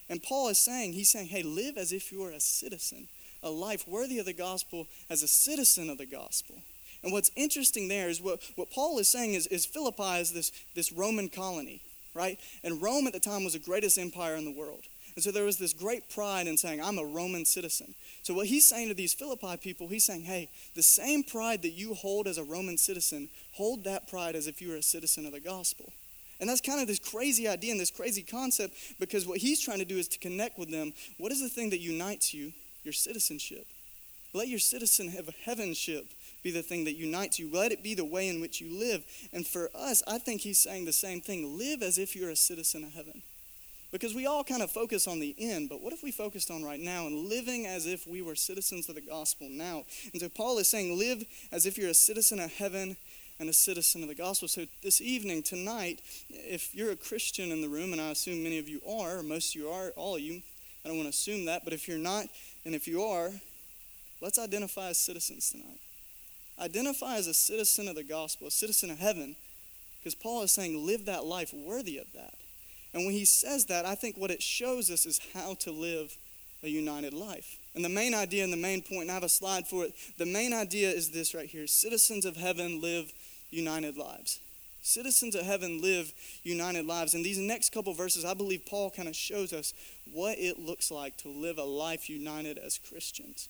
And 0.08 0.22
Paul 0.22 0.48
is 0.48 0.58
saying, 0.58 0.94
he's 0.94 1.10
saying, 1.10 1.26
hey, 1.26 1.42
live 1.42 1.76
as 1.76 1.92
if 1.92 2.10
you 2.10 2.22
are 2.24 2.30
a 2.30 2.40
citizen, 2.40 3.08
a 3.42 3.50
life 3.50 3.86
worthy 3.86 4.18
of 4.18 4.24
the 4.24 4.32
gospel 4.32 4.86
as 5.10 5.22
a 5.22 5.28
citizen 5.28 5.90
of 5.90 5.98
the 5.98 6.06
gospel. 6.06 6.56
And 7.02 7.12
what's 7.12 7.30
interesting 7.36 7.88
there 7.88 8.08
is 8.08 8.20
what, 8.20 8.40
what 8.56 8.70
Paul 8.70 8.98
is 8.98 9.08
saying 9.08 9.34
is, 9.34 9.46
is 9.46 9.66
Philippi 9.66 10.20
is 10.20 10.32
this, 10.32 10.52
this 10.74 10.92
Roman 10.92 11.28
colony, 11.28 11.80
right? 12.14 12.38
And 12.64 12.82
Rome 12.82 13.06
at 13.06 13.12
the 13.12 13.20
time 13.20 13.44
was 13.44 13.52
the 13.52 13.58
greatest 13.58 13.98
empire 13.98 14.34
in 14.34 14.44
the 14.44 14.52
world. 14.52 14.82
And 15.14 15.22
so 15.22 15.32
there 15.32 15.44
was 15.44 15.58
this 15.58 15.72
great 15.72 16.08
pride 16.10 16.46
in 16.46 16.56
saying, 16.56 16.80
I'm 16.80 16.98
a 16.98 17.04
Roman 17.04 17.44
citizen. 17.44 17.94
So 18.22 18.34
what 18.34 18.46
he's 18.46 18.66
saying 18.66 18.88
to 18.88 18.94
these 18.94 19.14
Philippi 19.14 19.56
people, 19.56 19.88
he's 19.88 20.04
saying, 20.04 20.22
hey, 20.22 20.48
the 20.76 20.82
same 20.82 21.24
pride 21.24 21.62
that 21.62 21.70
you 21.70 21.94
hold 21.94 22.28
as 22.28 22.38
a 22.38 22.44
Roman 22.44 22.78
citizen, 22.78 23.28
hold 23.54 23.84
that 23.84 24.06
pride 24.06 24.36
as 24.36 24.46
if 24.46 24.60
you 24.62 24.68
were 24.68 24.76
a 24.76 24.82
citizen 24.82 25.26
of 25.26 25.32
the 25.32 25.40
gospel. 25.40 25.92
And 26.40 26.48
that's 26.48 26.60
kind 26.60 26.80
of 26.80 26.86
this 26.86 27.00
crazy 27.00 27.48
idea 27.48 27.72
and 27.72 27.80
this 27.80 27.90
crazy 27.90 28.22
concept 28.22 28.74
because 29.00 29.26
what 29.26 29.38
he's 29.38 29.60
trying 29.60 29.80
to 29.80 29.84
do 29.84 29.96
is 29.96 30.06
to 30.08 30.18
connect 30.20 30.56
with 30.56 30.70
them. 30.70 30.92
What 31.16 31.32
is 31.32 31.40
the 31.40 31.48
thing 31.48 31.70
that 31.70 31.80
unites 31.80 32.32
you? 32.32 32.52
Your 32.84 32.92
citizenship. 32.92 33.66
Let 34.32 34.46
your 34.46 34.60
citizen 34.60 35.08
have 35.08 35.28
a 35.28 35.32
heavenship 35.32 36.06
be 36.42 36.50
the 36.50 36.62
thing 36.62 36.84
that 36.84 36.96
unites 36.96 37.38
you. 37.38 37.50
Let 37.52 37.72
it 37.72 37.82
be 37.82 37.94
the 37.94 38.04
way 38.04 38.28
in 38.28 38.40
which 38.40 38.60
you 38.60 38.78
live. 38.78 39.04
And 39.32 39.46
for 39.46 39.70
us, 39.74 40.02
I 40.06 40.18
think 40.18 40.40
he's 40.40 40.58
saying 40.58 40.84
the 40.84 40.92
same 40.92 41.20
thing 41.20 41.58
live 41.58 41.82
as 41.82 41.98
if 41.98 42.14
you're 42.14 42.30
a 42.30 42.36
citizen 42.36 42.84
of 42.84 42.94
heaven. 42.94 43.22
Because 43.90 44.14
we 44.14 44.26
all 44.26 44.44
kind 44.44 44.62
of 44.62 44.70
focus 44.70 45.06
on 45.06 45.18
the 45.18 45.34
end, 45.38 45.70
but 45.70 45.80
what 45.80 45.94
if 45.94 46.02
we 46.02 46.10
focused 46.10 46.50
on 46.50 46.62
right 46.62 46.80
now 46.80 47.06
and 47.06 47.28
living 47.28 47.66
as 47.66 47.86
if 47.86 48.06
we 48.06 48.20
were 48.20 48.34
citizens 48.34 48.86
of 48.88 48.94
the 48.94 49.00
gospel 49.00 49.48
now? 49.48 49.84
And 50.12 50.20
so 50.20 50.28
Paul 50.28 50.58
is 50.58 50.68
saying, 50.68 50.98
live 50.98 51.24
as 51.50 51.64
if 51.64 51.78
you're 51.78 51.88
a 51.88 51.94
citizen 51.94 52.38
of 52.38 52.52
heaven 52.52 52.98
and 53.40 53.48
a 53.48 53.52
citizen 53.52 54.02
of 54.02 54.08
the 54.08 54.14
gospel. 54.14 54.46
So 54.46 54.66
this 54.82 55.00
evening, 55.00 55.42
tonight, 55.42 56.02
if 56.28 56.74
you're 56.74 56.90
a 56.90 56.96
Christian 56.96 57.50
in 57.50 57.62
the 57.62 57.68
room, 57.68 57.92
and 57.92 58.00
I 58.00 58.10
assume 58.10 58.42
many 58.42 58.58
of 58.58 58.68
you 58.68 58.82
are, 58.86 59.18
or 59.18 59.22
most 59.22 59.54
of 59.54 59.62
you 59.62 59.70
are, 59.70 59.90
all 59.96 60.16
of 60.16 60.20
you, 60.20 60.42
I 60.84 60.88
don't 60.88 60.98
want 60.98 61.06
to 61.06 61.10
assume 61.10 61.46
that, 61.46 61.64
but 61.64 61.72
if 61.72 61.88
you're 61.88 61.98
not, 61.98 62.26
and 62.66 62.74
if 62.74 62.86
you 62.86 63.02
are, 63.02 63.30
let's 64.20 64.38
identify 64.38 64.88
as 64.88 64.98
citizens 64.98 65.50
tonight. 65.50 65.80
Identify 66.60 67.16
as 67.16 67.26
a 67.26 67.34
citizen 67.34 67.88
of 67.88 67.94
the 67.94 68.04
gospel, 68.04 68.48
a 68.48 68.50
citizen 68.50 68.90
of 68.90 68.98
heaven, 68.98 69.36
because 69.98 70.14
Paul 70.14 70.42
is 70.42 70.52
saying, 70.52 70.86
live 70.86 71.06
that 71.06 71.24
life 71.24 71.52
worthy 71.54 71.98
of 71.98 72.12
that. 72.14 72.34
And 72.92 73.04
when 73.04 73.14
he 73.14 73.24
says 73.24 73.66
that, 73.66 73.84
I 73.84 73.94
think 73.94 74.16
what 74.16 74.30
it 74.30 74.42
shows 74.42 74.90
us 74.90 75.06
is 75.06 75.20
how 75.34 75.54
to 75.60 75.70
live 75.70 76.16
a 76.62 76.68
united 76.68 77.12
life. 77.12 77.58
And 77.74 77.84
the 77.84 77.88
main 77.88 78.14
idea 78.14 78.44
and 78.44 78.52
the 78.52 78.56
main 78.56 78.82
point, 78.82 79.02
and 79.02 79.10
I 79.10 79.14
have 79.14 79.22
a 79.22 79.28
slide 79.28 79.66
for 79.66 79.84
it, 79.84 79.94
the 80.16 80.26
main 80.26 80.52
idea 80.52 80.90
is 80.90 81.10
this 81.10 81.34
right 81.34 81.48
here 81.48 81.66
citizens 81.66 82.24
of 82.24 82.36
heaven 82.36 82.80
live 82.80 83.12
united 83.50 83.96
lives. 83.96 84.40
Citizens 84.82 85.34
of 85.34 85.42
heaven 85.44 85.82
live 85.82 86.12
united 86.44 86.86
lives. 86.86 87.14
And 87.14 87.24
these 87.24 87.38
next 87.38 87.72
couple 87.72 87.92
verses, 87.92 88.24
I 88.24 88.34
believe 88.34 88.64
Paul 88.66 88.90
kind 88.90 89.08
of 89.08 89.14
shows 89.14 89.52
us 89.52 89.74
what 90.12 90.38
it 90.38 90.58
looks 90.58 90.90
like 90.90 91.16
to 91.18 91.28
live 91.28 91.58
a 91.58 91.64
life 91.64 92.08
united 92.08 92.58
as 92.58 92.78
Christians. 92.78 93.48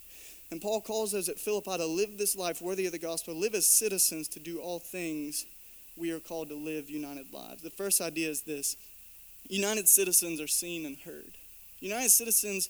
And 0.50 0.62
Paul 0.62 0.80
calls 0.80 1.14
us 1.14 1.28
at 1.28 1.38
Philippi 1.38 1.76
to 1.76 1.86
live 1.86 2.16
this 2.16 2.34
life 2.34 2.62
worthy 2.62 2.86
of 2.86 2.92
the 2.92 2.98
gospel, 2.98 3.34
live 3.34 3.54
as 3.54 3.66
citizens 3.66 4.28
to 4.28 4.40
do 4.40 4.58
all 4.58 4.78
things 4.78 5.44
we 5.96 6.10
are 6.10 6.20
called 6.20 6.48
to 6.48 6.54
live 6.54 6.88
united 6.88 7.32
lives. 7.32 7.62
The 7.62 7.70
first 7.70 8.00
idea 8.00 8.30
is 8.30 8.42
this 8.42 8.76
united 9.48 9.88
citizens 9.88 10.40
are 10.40 10.46
seen 10.46 10.86
and 10.86 10.96
heard. 10.98 11.32
United 11.80 12.10
citizens 12.10 12.68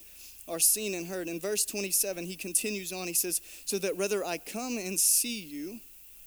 are 0.49 0.59
seen 0.59 0.95
and 0.95 1.07
heard. 1.07 1.29
In 1.29 1.41
verse 1.41 1.65
27, 1.65 2.25
he 2.25 2.37
continues 2.37 2.93
on. 2.93 3.07
He 3.07 3.15
says, 3.15 3.41
So 3.65 3.79
that 3.79 3.97
whether 3.97 4.25
I 4.25 4.39
come 4.39 4.79
and 4.79 4.99
see 4.99 5.41
you 5.41 5.81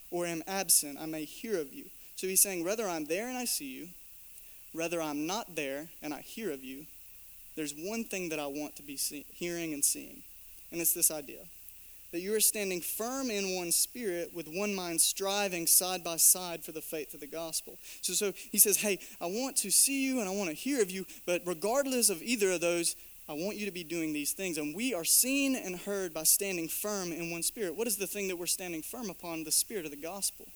or 0.09 0.25
am 0.25 0.43
absent, 0.47 0.99
I 0.99 1.05
may 1.05 1.25
hear 1.25 1.59
of 1.59 1.73
you. 1.73 1.85
So 2.15 2.27
he's 2.27 2.41
saying, 2.41 2.63
whether 2.63 2.87
I'm 2.87 3.05
there 3.05 3.27
and 3.27 3.37
I 3.37 3.45
see 3.45 3.71
you, 3.71 3.87
whether 4.73 5.01
I'm 5.01 5.25
not 5.25 5.55
there 5.55 5.89
and 6.01 6.13
I 6.13 6.21
hear 6.21 6.51
of 6.51 6.63
you, 6.63 6.85
there's 7.55 7.73
one 7.73 8.03
thing 8.03 8.29
that 8.29 8.39
I 8.39 8.47
want 8.47 8.75
to 8.75 8.83
be 8.83 8.95
see- 8.95 9.25
hearing 9.29 9.73
and 9.73 9.83
seeing. 9.83 10.23
And 10.71 10.79
it's 10.79 10.93
this 10.93 11.11
idea 11.11 11.39
that 12.11 12.19
you 12.19 12.35
are 12.35 12.41
standing 12.41 12.81
firm 12.81 13.31
in 13.31 13.55
one 13.55 13.71
spirit 13.71 14.31
with 14.33 14.47
one 14.47 14.75
mind 14.75 14.99
striving 14.99 15.65
side 15.65 16.03
by 16.03 16.17
side 16.17 16.63
for 16.63 16.73
the 16.73 16.81
faith 16.81 17.13
of 17.13 17.21
the 17.21 17.27
gospel. 17.27 17.77
So, 18.01 18.13
so 18.13 18.33
he 18.51 18.57
says, 18.57 18.77
Hey, 18.77 18.99
I 19.21 19.27
want 19.27 19.55
to 19.57 19.71
see 19.71 20.05
you 20.05 20.19
and 20.19 20.27
I 20.27 20.33
want 20.33 20.49
to 20.49 20.55
hear 20.55 20.81
of 20.81 20.91
you, 20.91 21.05
but 21.25 21.41
regardless 21.45 22.09
of 22.09 22.21
either 22.21 22.51
of 22.51 22.61
those, 22.61 22.95
I 23.29 23.33
want 23.33 23.55
you 23.55 23.65
to 23.65 23.71
be 23.71 23.85
doing 23.85 24.11
these 24.11 24.33
things. 24.33 24.57
And 24.57 24.75
we 24.75 24.93
are 24.93 25.05
seen 25.05 25.55
and 25.55 25.77
heard 25.77 26.13
by 26.13 26.23
standing 26.23 26.67
firm 26.67 27.13
in 27.13 27.31
one 27.31 27.43
spirit. 27.43 27.77
What 27.77 27.87
is 27.87 27.95
the 27.95 28.07
thing 28.07 28.27
that 28.27 28.35
we're 28.35 28.45
standing 28.45 28.81
firm 28.81 29.09
upon? 29.09 29.45
The 29.45 29.51
spirit 29.51 29.85
of 29.85 29.91
the 29.91 29.97
gospel. 29.97 30.47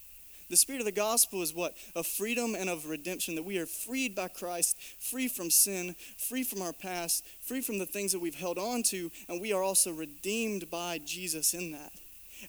The 0.49 0.57
spirit 0.57 0.79
of 0.79 0.85
the 0.85 0.91
gospel 0.91 1.41
is 1.41 1.53
what? 1.53 1.75
Of 1.95 2.05
freedom 2.05 2.55
and 2.55 2.69
of 2.69 2.85
redemption, 2.85 3.35
that 3.35 3.43
we 3.43 3.57
are 3.57 3.65
freed 3.65 4.13
by 4.13 4.27
Christ, 4.27 4.77
free 4.99 5.27
from 5.27 5.49
sin, 5.49 5.95
free 6.17 6.43
from 6.43 6.61
our 6.61 6.73
past, 6.73 7.25
free 7.41 7.61
from 7.61 7.79
the 7.79 7.85
things 7.85 8.11
that 8.11 8.19
we've 8.19 8.35
held 8.35 8.59
on 8.59 8.83
to, 8.83 9.11
and 9.27 9.41
we 9.41 9.53
are 9.53 9.63
also 9.63 9.91
redeemed 9.91 10.69
by 10.69 10.99
Jesus 11.03 11.53
in 11.53 11.71
that. 11.71 11.91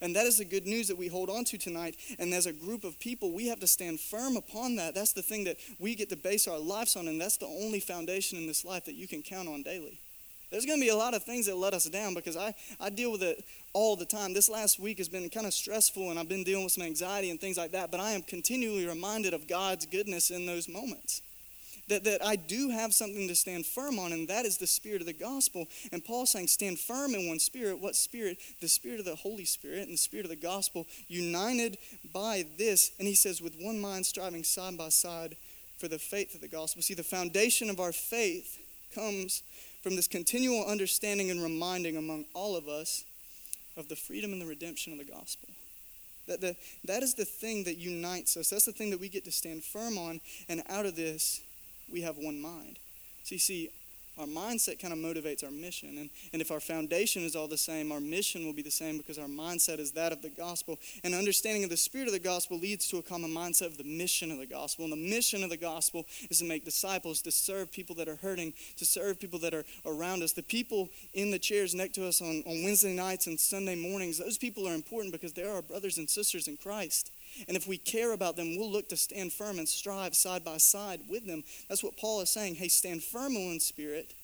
And 0.02 0.14
that 0.14 0.26
is 0.26 0.38
the 0.38 0.44
good 0.44 0.66
news 0.66 0.88
that 0.88 0.98
we 0.98 1.08
hold 1.08 1.30
on 1.30 1.44
to 1.44 1.56
tonight. 1.56 1.96
And 2.18 2.34
as 2.34 2.46
a 2.46 2.52
group 2.52 2.84
of 2.84 2.98
people, 2.98 3.32
we 3.32 3.46
have 3.48 3.60
to 3.60 3.66
stand 3.66 4.00
firm 4.00 4.36
upon 4.36 4.76
that. 4.76 4.94
That's 4.94 5.12
the 5.12 5.22
thing 5.22 5.44
that 5.44 5.56
we 5.78 5.94
get 5.94 6.10
to 6.10 6.16
base 6.16 6.46
our 6.48 6.58
lives 6.58 6.96
on, 6.96 7.08
and 7.08 7.20
that's 7.20 7.38
the 7.38 7.46
only 7.46 7.80
foundation 7.80 8.36
in 8.36 8.46
this 8.46 8.64
life 8.64 8.84
that 8.86 8.94
you 8.94 9.08
can 9.08 9.22
count 9.22 9.48
on 9.48 9.62
daily. 9.62 10.00
There's 10.50 10.64
going 10.66 10.78
to 10.78 10.84
be 10.84 10.90
a 10.90 10.96
lot 10.96 11.14
of 11.14 11.24
things 11.24 11.46
that 11.46 11.56
let 11.56 11.74
us 11.74 11.86
down 11.86 12.14
because 12.14 12.36
I, 12.36 12.54
I 12.78 12.88
deal 12.88 13.10
with 13.10 13.22
it 13.22 13.44
all 13.76 13.94
the 13.94 14.06
time. 14.06 14.32
This 14.32 14.48
last 14.48 14.78
week 14.78 14.96
has 14.96 15.08
been 15.10 15.28
kind 15.28 15.44
of 15.46 15.52
stressful 15.52 16.08
and 16.08 16.18
I've 16.18 16.30
been 16.30 16.44
dealing 16.44 16.64
with 16.64 16.72
some 16.72 16.84
anxiety 16.84 17.28
and 17.28 17.38
things 17.38 17.58
like 17.58 17.72
that, 17.72 17.90
but 17.90 18.00
I 18.00 18.12
am 18.12 18.22
continually 18.22 18.86
reminded 18.86 19.34
of 19.34 19.46
God's 19.46 19.84
goodness 19.84 20.30
in 20.30 20.46
those 20.46 20.66
moments. 20.66 21.20
That, 21.88 22.02
that 22.04 22.24
I 22.24 22.36
do 22.36 22.70
have 22.70 22.94
something 22.94 23.28
to 23.28 23.36
stand 23.36 23.66
firm 23.66 23.98
on, 23.98 24.12
and 24.12 24.26
that 24.28 24.46
is 24.46 24.56
the 24.56 24.66
spirit 24.66 25.02
of 25.02 25.06
the 25.06 25.12
gospel. 25.12 25.68
And 25.92 26.02
Paul's 26.02 26.32
saying, 26.32 26.48
stand 26.48 26.78
firm 26.80 27.14
in 27.14 27.28
one 27.28 27.38
spirit. 27.38 27.78
What 27.78 27.94
spirit? 27.94 28.38
The 28.62 28.66
spirit 28.66 28.98
of 28.98 29.04
the 29.04 29.14
Holy 29.14 29.44
Spirit 29.44 29.82
and 29.82 29.92
the 29.92 29.98
spirit 29.98 30.24
of 30.24 30.30
the 30.30 30.36
gospel, 30.36 30.86
united 31.06 31.76
by 32.14 32.46
this. 32.56 32.92
And 32.98 33.06
he 33.06 33.14
says, 33.14 33.42
with 33.42 33.54
one 33.60 33.78
mind 33.78 34.06
striving 34.06 34.42
side 34.42 34.78
by 34.78 34.88
side 34.88 35.36
for 35.78 35.86
the 35.86 35.98
faith 35.98 36.34
of 36.34 36.40
the 36.40 36.48
gospel. 36.48 36.80
See, 36.80 36.94
the 36.94 37.04
foundation 37.04 37.68
of 37.68 37.78
our 37.78 37.92
faith 37.92 38.58
comes 38.94 39.42
from 39.82 39.96
this 39.96 40.08
continual 40.08 40.64
understanding 40.64 41.30
and 41.30 41.42
reminding 41.42 41.98
among 41.98 42.24
all 42.34 42.56
of 42.56 42.68
us 42.68 43.04
of 43.76 43.88
the 43.88 43.96
freedom 43.96 44.32
and 44.32 44.40
the 44.40 44.46
redemption 44.46 44.92
of 44.92 44.98
the 44.98 45.04
gospel. 45.04 45.48
That, 46.26 46.40
the, 46.40 46.56
that 46.84 47.02
is 47.02 47.14
the 47.14 47.24
thing 47.24 47.64
that 47.64 47.76
unites 47.76 48.36
us. 48.36 48.50
That's 48.50 48.64
the 48.64 48.72
thing 48.72 48.90
that 48.90 49.00
we 49.00 49.08
get 49.08 49.24
to 49.24 49.32
stand 49.32 49.62
firm 49.62 49.96
on. 49.96 50.20
And 50.48 50.62
out 50.68 50.86
of 50.86 50.96
this, 50.96 51.40
we 51.92 52.00
have 52.02 52.16
one 52.16 52.40
mind. 52.40 52.78
So 53.22 53.34
you 53.34 53.38
see, 53.38 53.70
our 54.18 54.26
mindset 54.26 54.80
kind 54.80 54.92
of 54.92 54.98
motivates 54.98 55.44
our 55.44 55.50
mission. 55.50 55.98
And, 55.98 56.10
and 56.32 56.40
if 56.40 56.50
our 56.50 56.60
foundation 56.60 57.22
is 57.22 57.36
all 57.36 57.48
the 57.48 57.58
same, 57.58 57.92
our 57.92 58.00
mission 58.00 58.46
will 58.46 58.52
be 58.52 58.62
the 58.62 58.70
same 58.70 58.96
because 58.96 59.18
our 59.18 59.26
mindset 59.26 59.78
is 59.78 59.92
that 59.92 60.12
of 60.12 60.22
the 60.22 60.30
gospel. 60.30 60.78
And 61.04 61.14
understanding 61.14 61.64
of 61.64 61.70
the 61.70 61.76
spirit 61.76 62.06
of 62.08 62.12
the 62.12 62.18
gospel 62.18 62.58
leads 62.58 62.88
to 62.88 62.98
a 62.98 63.02
common 63.02 63.30
mindset 63.30 63.66
of 63.66 63.78
the 63.78 63.84
mission 63.84 64.30
of 64.30 64.38
the 64.38 64.46
gospel. 64.46 64.84
And 64.84 64.92
the 64.92 65.10
mission 65.10 65.44
of 65.44 65.50
the 65.50 65.56
gospel 65.56 66.06
is 66.30 66.38
to 66.38 66.44
make 66.44 66.64
disciples, 66.64 67.20
to 67.22 67.30
serve 67.30 67.70
people 67.70 67.96
that 67.96 68.08
are 68.08 68.16
hurting, 68.16 68.54
to 68.76 68.84
serve 68.84 69.20
people 69.20 69.38
that 69.40 69.54
are 69.54 69.64
around 69.84 70.22
us. 70.22 70.32
The 70.32 70.42
people 70.42 70.88
in 71.12 71.30
the 71.30 71.38
chairs 71.38 71.74
next 71.74 71.94
to 71.96 72.06
us 72.06 72.20
on, 72.20 72.42
on 72.46 72.62
Wednesday 72.62 72.94
nights 72.94 73.26
and 73.26 73.38
Sunday 73.38 73.76
mornings, 73.76 74.18
those 74.18 74.38
people 74.38 74.66
are 74.68 74.74
important 74.74 75.12
because 75.12 75.32
they're 75.32 75.52
our 75.52 75.62
brothers 75.62 75.98
and 75.98 76.08
sisters 76.08 76.48
in 76.48 76.56
Christ. 76.56 77.10
And 77.48 77.56
if 77.56 77.66
we 77.66 77.76
care 77.78 78.12
about 78.12 78.36
them, 78.36 78.56
we'll 78.56 78.70
look 78.70 78.88
to 78.90 78.96
stand 78.96 79.32
firm 79.32 79.58
and 79.58 79.68
strive 79.68 80.14
side 80.14 80.44
by 80.44 80.58
side 80.58 81.00
with 81.08 81.26
them. 81.26 81.44
That's 81.68 81.82
what 81.82 81.96
Paul 81.96 82.20
is 82.20 82.30
saying. 82.30 82.56
Hey, 82.56 82.68
stand 82.68 83.02
firm 83.02 83.36
in 83.36 83.60
spirit, 83.60 84.14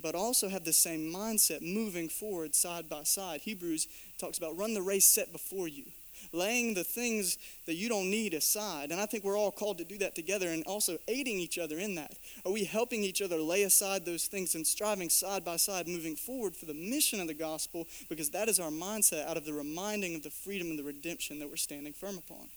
but 0.00 0.14
also 0.14 0.48
have 0.48 0.64
the 0.64 0.72
same 0.72 1.12
mindset 1.12 1.62
moving 1.62 2.08
forward 2.08 2.54
side 2.54 2.88
by 2.88 3.02
side. 3.04 3.40
Hebrews 3.42 3.88
talks 4.18 4.38
about 4.38 4.56
run 4.56 4.74
the 4.74 4.82
race 4.82 5.06
set 5.06 5.32
before 5.32 5.68
you, 5.68 5.84
laying 6.32 6.74
the 6.74 6.84
things 6.84 7.38
that 7.66 7.74
you 7.74 7.88
don't 7.88 8.10
need 8.10 8.34
aside. 8.34 8.90
And 8.90 9.00
I 9.00 9.06
think 9.06 9.24
we're 9.24 9.38
all 9.38 9.50
called 9.50 9.78
to 9.78 9.84
do 9.84 9.98
that 9.98 10.14
together 10.14 10.48
and 10.48 10.64
also 10.64 10.98
aiding 11.08 11.38
each 11.38 11.58
other 11.58 11.78
in 11.78 11.94
that. 11.96 12.14
Are 12.44 12.52
we 12.52 12.64
helping 12.64 13.02
each 13.02 13.22
other 13.22 13.36
lay 13.36 13.62
aside 13.62 14.04
those 14.04 14.26
things 14.26 14.54
and 14.54 14.66
striving 14.66 15.10
side 15.10 15.44
by 15.44 15.56
side, 15.56 15.88
moving 15.88 16.16
forward 16.16 16.56
for 16.56 16.66
the 16.66 16.74
mission 16.74 17.20
of 17.20 17.26
the 17.26 17.34
gospel? 17.34 17.86
Because 18.08 18.30
that 18.30 18.48
is 18.48 18.58
our 18.58 18.70
mindset 18.70 19.26
out 19.26 19.36
of 19.36 19.44
the 19.44 19.52
reminding 19.52 20.14
of 20.14 20.22
the 20.22 20.30
freedom 20.30 20.68
and 20.68 20.78
the 20.78 20.84
redemption 20.84 21.38
that 21.38 21.48
we're 21.48 21.56
standing 21.56 21.92
firm 21.92 22.18
upon. 22.18 22.48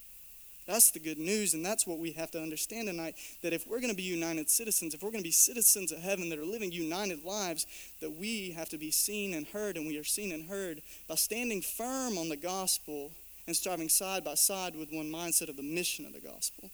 That's 0.66 0.90
the 0.90 1.00
good 1.00 1.20
news, 1.20 1.54
and 1.54 1.64
that's 1.64 1.86
what 1.86 2.00
we 2.00 2.14
have 2.14 2.32
to 2.32 2.42
understand 2.42 2.88
tonight 2.88 3.16
that 3.44 3.54
if 3.54 3.68
we're 3.68 3.80
going 3.80 3.92
to 3.92 3.96
be 3.96 4.02
united 4.02 4.50
citizens, 4.50 4.96
if 4.96 5.04
we're 5.04 5.12
going 5.12 5.24
to 5.24 5.28
be 5.28 5.32
citizens 5.32 5.92
of 5.92 6.00
heaven 6.00 6.30
that 6.30 6.40
are 6.40 6.46
living 6.46 6.72
united 6.72 7.24
lives, 7.24 7.68
that 8.02 8.16
we 8.16 8.52
have 8.52 8.70
to 8.70 8.78
be 8.78 8.90
seen 8.90 9.36
and 9.36 9.46
heard, 9.48 9.78
and 9.78 9.86
we 9.86 9.98
are 10.00 10.04
seen 10.04 10.32
and 10.32 10.50
heard 10.50 10.82
by 11.08 11.16
standing 11.16 11.62
firm 11.62 12.18
on 12.18 12.30
the 12.30 12.36
gospel 12.36 13.12
and 13.48 13.56
striving 13.56 13.90
side 13.90 14.24
by 14.24 14.36
side 14.36 14.76
with 14.76 14.92
one 14.92 15.12
mindset 15.12 15.50
of 15.50 15.58
the 15.58 15.64
mission 15.64 16.06
of 16.06 16.14
the 16.14 16.20
gospel. 16.20 16.70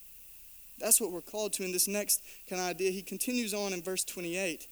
That's 0.80 1.00
what 1.00 1.12
we're 1.12 1.22
called 1.22 1.54
to 1.54 1.64
in 1.64 1.72
this 1.72 1.88
next 1.88 2.22
kind 2.50 2.62
of 2.62 2.68
idea. 2.68 2.92
He 2.92 3.02
continues 3.02 3.54
on 3.54 3.74
in 3.74 3.84
verse 3.84 4.04
28 4.04 4.68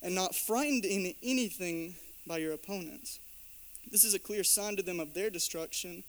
and 0.00 0.14
not 0.14 0.34
frightened 0.34 0.84
in 0.84 1.14
anything 1.22 1.94
by 2.26 2.38
your 2.38 2.52
opponents. 2.52 3.18
This 3.90 4.04
is 4.04 4.14
a 4.14 4.18
clear 4.18 4.44
sign 4.44 4.76
to 4.76 4.82
them 4.82 5.00
of 5.00 5.14
their 5.14 5.30
destruction 5.30 6.04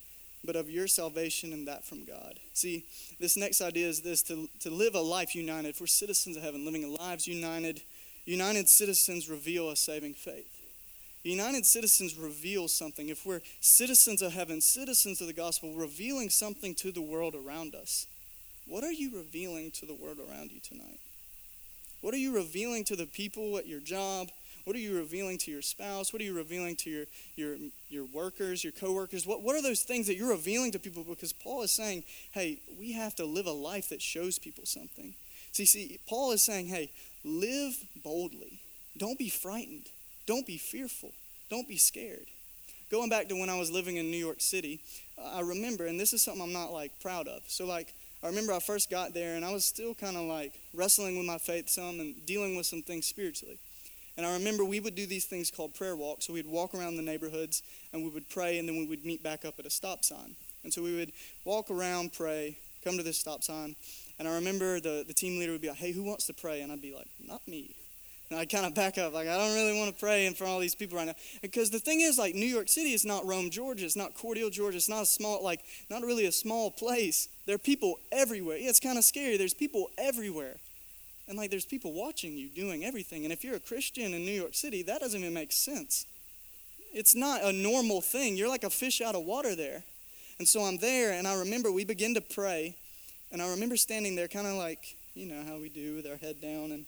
but 0.45 0.55
of 0.55 0.69
your 0.69 0.87
salvation 0.87 1.53
and 1.53 1.67
that 1.67 1.85
from 1.85 2.03
God. 2.03 2.39
See, 2.53 2.85
this 3.19 3.37
next 3.37 3.61
idea 3.61 3.87
is 3.87 4.01
this 4.01 4.21
to, 4.23 4.49
to 4.59 4.69
live 4.69 4.95
a 4.95 5.01
life 5.01 5.35
united. 5.35 5.69
If 5.69 5.79
we're 5.79 5.87
citizens 5.87 6.35
of 6.35 6.43
heaven, 6.43 6.65
living 6.65 6.95
lives 6.99 7.27
united, 7.27 7.81
united 8.25 8.67
citizens 8.67 9.29
reveal 9.29 9.69
a 9.69 9.75
saving 9.75 10.15
faith. 10.15 10.52
United 11.31 11.65
citizens 11.65 12.17
reveal 12.17 12.67
something. 12.67 13.09
If 13.09 13.25
we're 13.25 13.41
citizens 13.61 14.21
of 14.21 14.33
heaven, 14.33 14.59
citizens 14.59 15.21
of 15.21 15.27
the 15.27 15.33
gospel, 15.33 15.73
revealing 15.73 16.29
something 16.29 16.75
to 16.75 16.91
the 16.91 17.01
world 17.01 17.35
around 17.35 17.75
us, 17.75 18.07
what 18.67 18.83
are 18.83 18.91
you 18.91 19.15
revealing 19.15 19.71
to 19.71 19.85
the 19.85 19.93
world 19.93 20.17
around 20.19 20.51
you 20.51 20.59
tonight? 20.59 20.99
What 22.01 22.13
are 22.13 22.17
you 22.17 22.35
revealing 22.35 22.83
to 22.85 22.95
the 22.95 23.05
people 23.05 23.57
at 23.57 23.67
your 23.67 23.79
job, 23.79 24.29
what 24.63 24.75
are 24.77 24.79
you 24.79 24.95
revealing 24.95 25.37
to 25.39 25.51
your 25.51 25.61
spouse? 25.61 26.13
What 26.13 26.21
are 26.21 26.25
you 26.25 26.33
revealing 26.33 26.75
to 26.77 26.89
your, 26.89 27.05
your, 27.35 27.57
your 27.89 28.05
workers, 28.05 28.63
your 28.63 28.71
coworkers? 28.71 29.27
What, 29.27 29.41
what 29.41 29.55
are 29.55 29.61
those 29.61 29.83
things 29.83 30.07
that 30.07 30.15
you're 30.15 30.29
revealing 30.29 30.71
to 30.71 30.79
people? 30.79 31.03
Because 31.03 31.33
Paul 31.33 31.63
is 31.63 31.71
saying, 31.71 32.03
hey, 32.31 32.59
we 32.79 32.93
have 32.93 33.13
to 33.15 33.25
live 33.25 33.45
a 33.45 33.51
life 33.51 33.89
that 33.89 34.01
shows 34.01 34.39
people 34.39 34.65
something. 34.65 35.15
See, 35.51 35.65
see, 35.65 35.99
Paul 36.07 36.31
is 36.31 36.41
saying, 36.41 36.67
hey, 36.67 36.91
live 37.25 37.75
boldly. 38.03 38.61
Don't 38.97 39.19
be 39.19 39.29
frightened. 39.29 39.89
Don't 40.25 40.45
be 40.45 40.57
fearful. 40.57 41.11
Don't 41.49 41.67
be 41.67 41.77
scared. 41.77 42.27
Going 42.91 43.09
back 43.09 43.27
to 43.29 43.35
when 43.35 43.49
I 43.49 43.57
was 43.57 43.71
living 43.71 43.97
in 43.97 44.11
New 44.11 44.17
York 44.17 44.39
City, 44.39 44.79
I 45.21 45.41
remember, 45.41 45.87
and 45.87 45.99
this 45.99 46.13
is 46.13 46.21
something 46.21 46.41
I'm 46.41 46.53
not 46.53 46.71
like 46.71 46.91
proud 47.01 47.27
of. 47.27 47.41
So, 47.47 47.65
like, 47.65 47.93
I 48.23 48.27
remember 48.27 48.53
I 48.53 48.59
first 48.59 48.89
got 48.89 49.13
there 49.13 49.35
and 49.35 49.43
I 49.43 49.51
was 49.51 49.65
still 49.65 49.93
kind 49.93 50.15
of 50.15 50.23
like 50.23 50.53
wrestling 50.73 51.17
with 51.17 51.25
my 51.25 51.37
faith 51.37 51.69
some 51.69 51.99
and 51.99 52.25
dealing 52.25 52.55
with 52.55 52.65
some 52.65 52.81
things 52.81 53.05
spiritually. 53.05 53.57
And 54.15 54.25
I 54.25 54.33
remember 54.33 54.63
we 54.63 54.79
would 54.79 54.95
do 54.95 55.05
these 55.05 55.25
things 55.25 55.49
called 55.51 55.73
prayer 55.73 55.95
walks. 55.95 56.27
So 56.27 56.33
we'd 56.33 56.45
walk 56.45 56.73
around 56.73 56.95
the 56.95 57.03
neighborhoods 57.03 57.63
and 57.91 58.03
we 58.03 58.09
would 58.09 58.29
pray, 58.29 58.59
and 58.59 58.67
then 58.67 58.77
we 58.77 58.85
would 58.85 59.03
meet 59.05 59.23
back 59.23 59.43
up 59.43 59.55
at 59.59 59.65
a 59.65 59.69
stop 59.69 60.05
sign. 60.05 60.35
And 60.63 60.71
so 60.71 60.81
we 60.81 60.95
would 60.95 61.11
walk 61.43 61.69
around, 61.69 62.13
pray, 62.13 62.57
come 62.83 62.97
to 62.97 63.03
this 63.03 63.17
stop 63.17 63.43
sign. 63.43 63.75
And 64.19 64.27
I 64.27 64.35
remember 64.35 64.79
the, 64.79 65.03
the 65.05 65.13
team 65.13 65.39
leader 65.39 65.51
would 65.51 65.61
be 65.61 65.69
like, 65.69 65.77
hey, 65.77 65.91
who 65.91 66.03
wants 66.03 66.27
to 66.27 66.33
pray? 66.33 66.61
And 66.61 66.71
I'd 66.71 66.81
be 66.81 66.93
like, 66.93 67.07
not 67.19 67.45
me. 67.47 67.75
I'd 68.33 68.49
kind 68.49 68.65
of 68.65 68.73
back 68.73 68.97
up, 68.97 69.13
like, 69.13 69.27
I 69.27 69.37
don't 69.37 69.53
really 69.53 69.77
want 69.77 69.93
to 69.93 69.99
pray 69.99 70.25
in 70.25 70.33
front 70.33 70.49
of 70.49 70.55
all 70.55 70.59
these 70.59 70.75
people 70.75 70.97
right 70.97 71.07
now. 71.07 71.15
Because 71.41 71.69
the 71.69 71.79
thing 71.79 72.01
is, 72.01 72.17
like, 72.17 72.35
New 72.35 72.45
York 72.45 72.69
City 72.69 72.93
is 72.93 73.05
not 73.05 73.25
Rome, 73.25 73.49
Georgia. 73.49 73.85
It's 73.85 73.95
not 73.95 74.13
Cordele, 74.15 74.51
Georgia. 74.51 74.77
It's 74.77 74.89
not 74.89 75.03
a 75.03 75.05
small, 75.05 75.43
like, 75.43 75.61
not 75.89 76.01
really 76.01 76.25
a 76.25 76.31
small 76.31 76.71
place. 76.71 77.27
There 77.45 77.55
are 77.55 77.59
people 77.59 77.99
everywhere. 78.11 78.57
Yeah, 78.57 78.69
it's 78.69 78.79
kind 78.79 78.97
of 78.97 79.03
scary. 79.03 79.37
There's 79.37 79.53
people 79.53 79.89
everywhere. 79.97 80.55
And 81.27 81.37
like 81.37 81.49
there's 81.49 81.65
people 81.65 81.93
watching 81.93 82.37
you 82.37 82.49
doing 82.49 82.83
everything. 82.83 83.23
And 83.23 83.31
if 83.31 83.43
you're 83.43 83.55
a 83.55 83.59
Christian 83.59 84.13
in 84.13 84.25
New 84.25 84.31
York 84.31 84.53
City, 84.53 84.83
that 84.83 84.99
doesn't 84.99 85.19
even 85.19 85.33
make 85.33 85.51
sense. 85.51 86.05
It's 86.93 87.15
not 87.15 87.43
a 87.43 87.51
normal 87.51 88.01
thing. 88.01 88.35
You're 88.35 88.49
like 88.49 88.63
a 88.63 88.69
fish 88.69 89.01
out 89.01 89.15
of 89.15 89.23
water 89.23 89.55
there. 89.55 89.83
And 90.39 90.47
so 90.47 90.63
I'm 90.63 90.77
there, 90.77 91.13
and 91.13 91.27
I 91.27 91.35
remember 91.35 91.71
we 91.71 91.85
begin 91.85 92.13
to 92.15 92.21
pray. 92.21 92.75
And 93.31 93.41
I 93.41 93.49
remember 93.51 93.77
standing 93.77 94.15
there 94.15 94.27
kind 94.27 94.47
of 94.47 94.55
like, 94.55 94.95
you 95.15 95.25
know, 95.25 95.43
how 95.47 95.57
we 95.57 95.69
do 95.69 95.95
with 95.95 96.05
our 96.05 96.17
head 96.17 96.41
down 96.41 96.71
and 96.71 96.85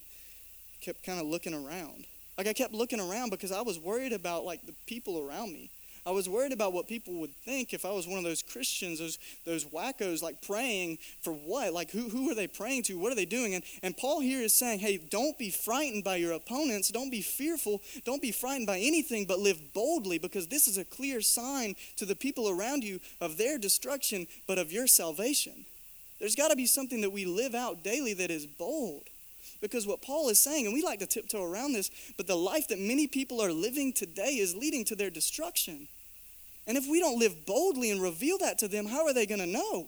kept 0.86 1.04
kind 1.04 1.20
of 1.20 1.25
looking 1.25 1.54
around. 1.54 2.06
Like 2.38 2.48
I 2.48 2.54
kept 2.54 2.74
looking 2.74 3.00
around 3.00 3.32
because 3.32 3.51
I 3.51 3.62
was 3.62 3.80
worried 3.80 4.13
about 4.13 4.46
like 4.46 4.65
the 4.65 4.74
people 4.86 5.20
around 5.20 5.51
me. 5.51 5.70
I 6.08 6.12
was 6.12 6.30
worried 6.30 6.51
about 6.51 6.72
what 6.72 6.88
people 6.88 7.15
would 7.15 7.36
think 7.38 7.74
if 7.74 7.84
I 7.84 7.92
was 7.92 8.08
one 8.08 8.20
of 8.20 8.24
those 8.24 8.44
Christians, 8.44 9.00
those 9.00 9.18
those 9.44 9.65
wackos, 9.65 10.22
like 10.22 10.39
praying 10.44 11.00
for 11.24 11.34
what? 11.34 11.74
Like 11.74 11.89
who 11.89 12.10
who 12.10 12.30
are 12.30 12.36
they 12.36 12.46
praying 12.46 12.84
to? 12.84 13.00
What 13.00 13.12
are 13.12 13.15
they 13.15 13.25
doing? 13.25 13.56
And 13.56 13.63
and 13.82 13.98
Paul 13.98 14.20
here 14.20 14.42
is 14.42 14.54
saying, 14.54 14.80
hey, 14.80 14.98
don't 14.98 15.36
be 15.39 15.50
frightened 15.50 16.04
by 16.04 16.18
your 16.18 16.34
opponents. 16.34 16.89
Don't 16.89 17.10
be 17.10 17.22
fearful. 17.22 17.82
Don't 18.06 18.22
be 18.22 18.32
frightened 18.32 18.68
by 18.68 18.77
anything, 18.77 19.25
but 19.25 19.39
live 19.39 19.74
boldly, 19.74 20.20
because 20.20 20.48
this 20.48 20.68
is 20.68 20.77
a 20.77 20.86
clear 20.86 21.22
sign 21.22 21.75
to 21.98 22.06
the 22.06 22.15
people 22.15 22.50
around 22.50 22.84
you 22.84 23.00
of 23.20 23.38
their 23.38 23.58
destruction, 23.58 24.27
but 24.46 24.60
of 24.60 24.72
your 24.72 24.86
salvation. 24.86 25.65
There's 26.20 26.36
got 26.36 26.50
to 26.50 26.56
be 26.56 26.68
something 26.68 27.01
that 27.01 27.12
we 27.12 27.25
live 27.25 27.56
out 27.56 27.84
daily 27.84 28.13
that 28.13 28.30
is 28.30 28.46
bold. 28.46 29.04
Because 29.72 29.88
what 29.88 30.01
Paul 30.01 30.29
is 30.29 30.39
saying, 30.39 30.65
and 30.65 30.74
we 30.74 30.84
like 30.84 31.00
to 31.00 31.07
tiptoe 31.07 31.43
around 31.43 31.74
this, 31.74 31.89
but 32.17 32.27
the 32.27 32.36
life 32.36 32.67
that 32.67 32.79
many 32.79 33.07
people 33.07 33.41
are 33.41 33.51
living 33.51 33.93
today 33.93 34.36
is 34.36 34.55
leading 34.55 34.86
to 34.86 34.95
their 34.95 35.10
destruction. 35.10 35.88
And 36.67 36.77
if 36.77 36.88
we 36.88 37.00
don't 37.00 37.19
live 37.19 37.45
boldly 37.45 37.89
and 37.91 38.01
reveal 38.01 38.38
that 38.39 38.60
to 38.60 38.67
them, 38.67 38.86
how 38.86 39.05
are 39.05 39.13
they 39.13 39.25
going 39.25 39.39
to 39.39 39.48
know? 39.48 39.88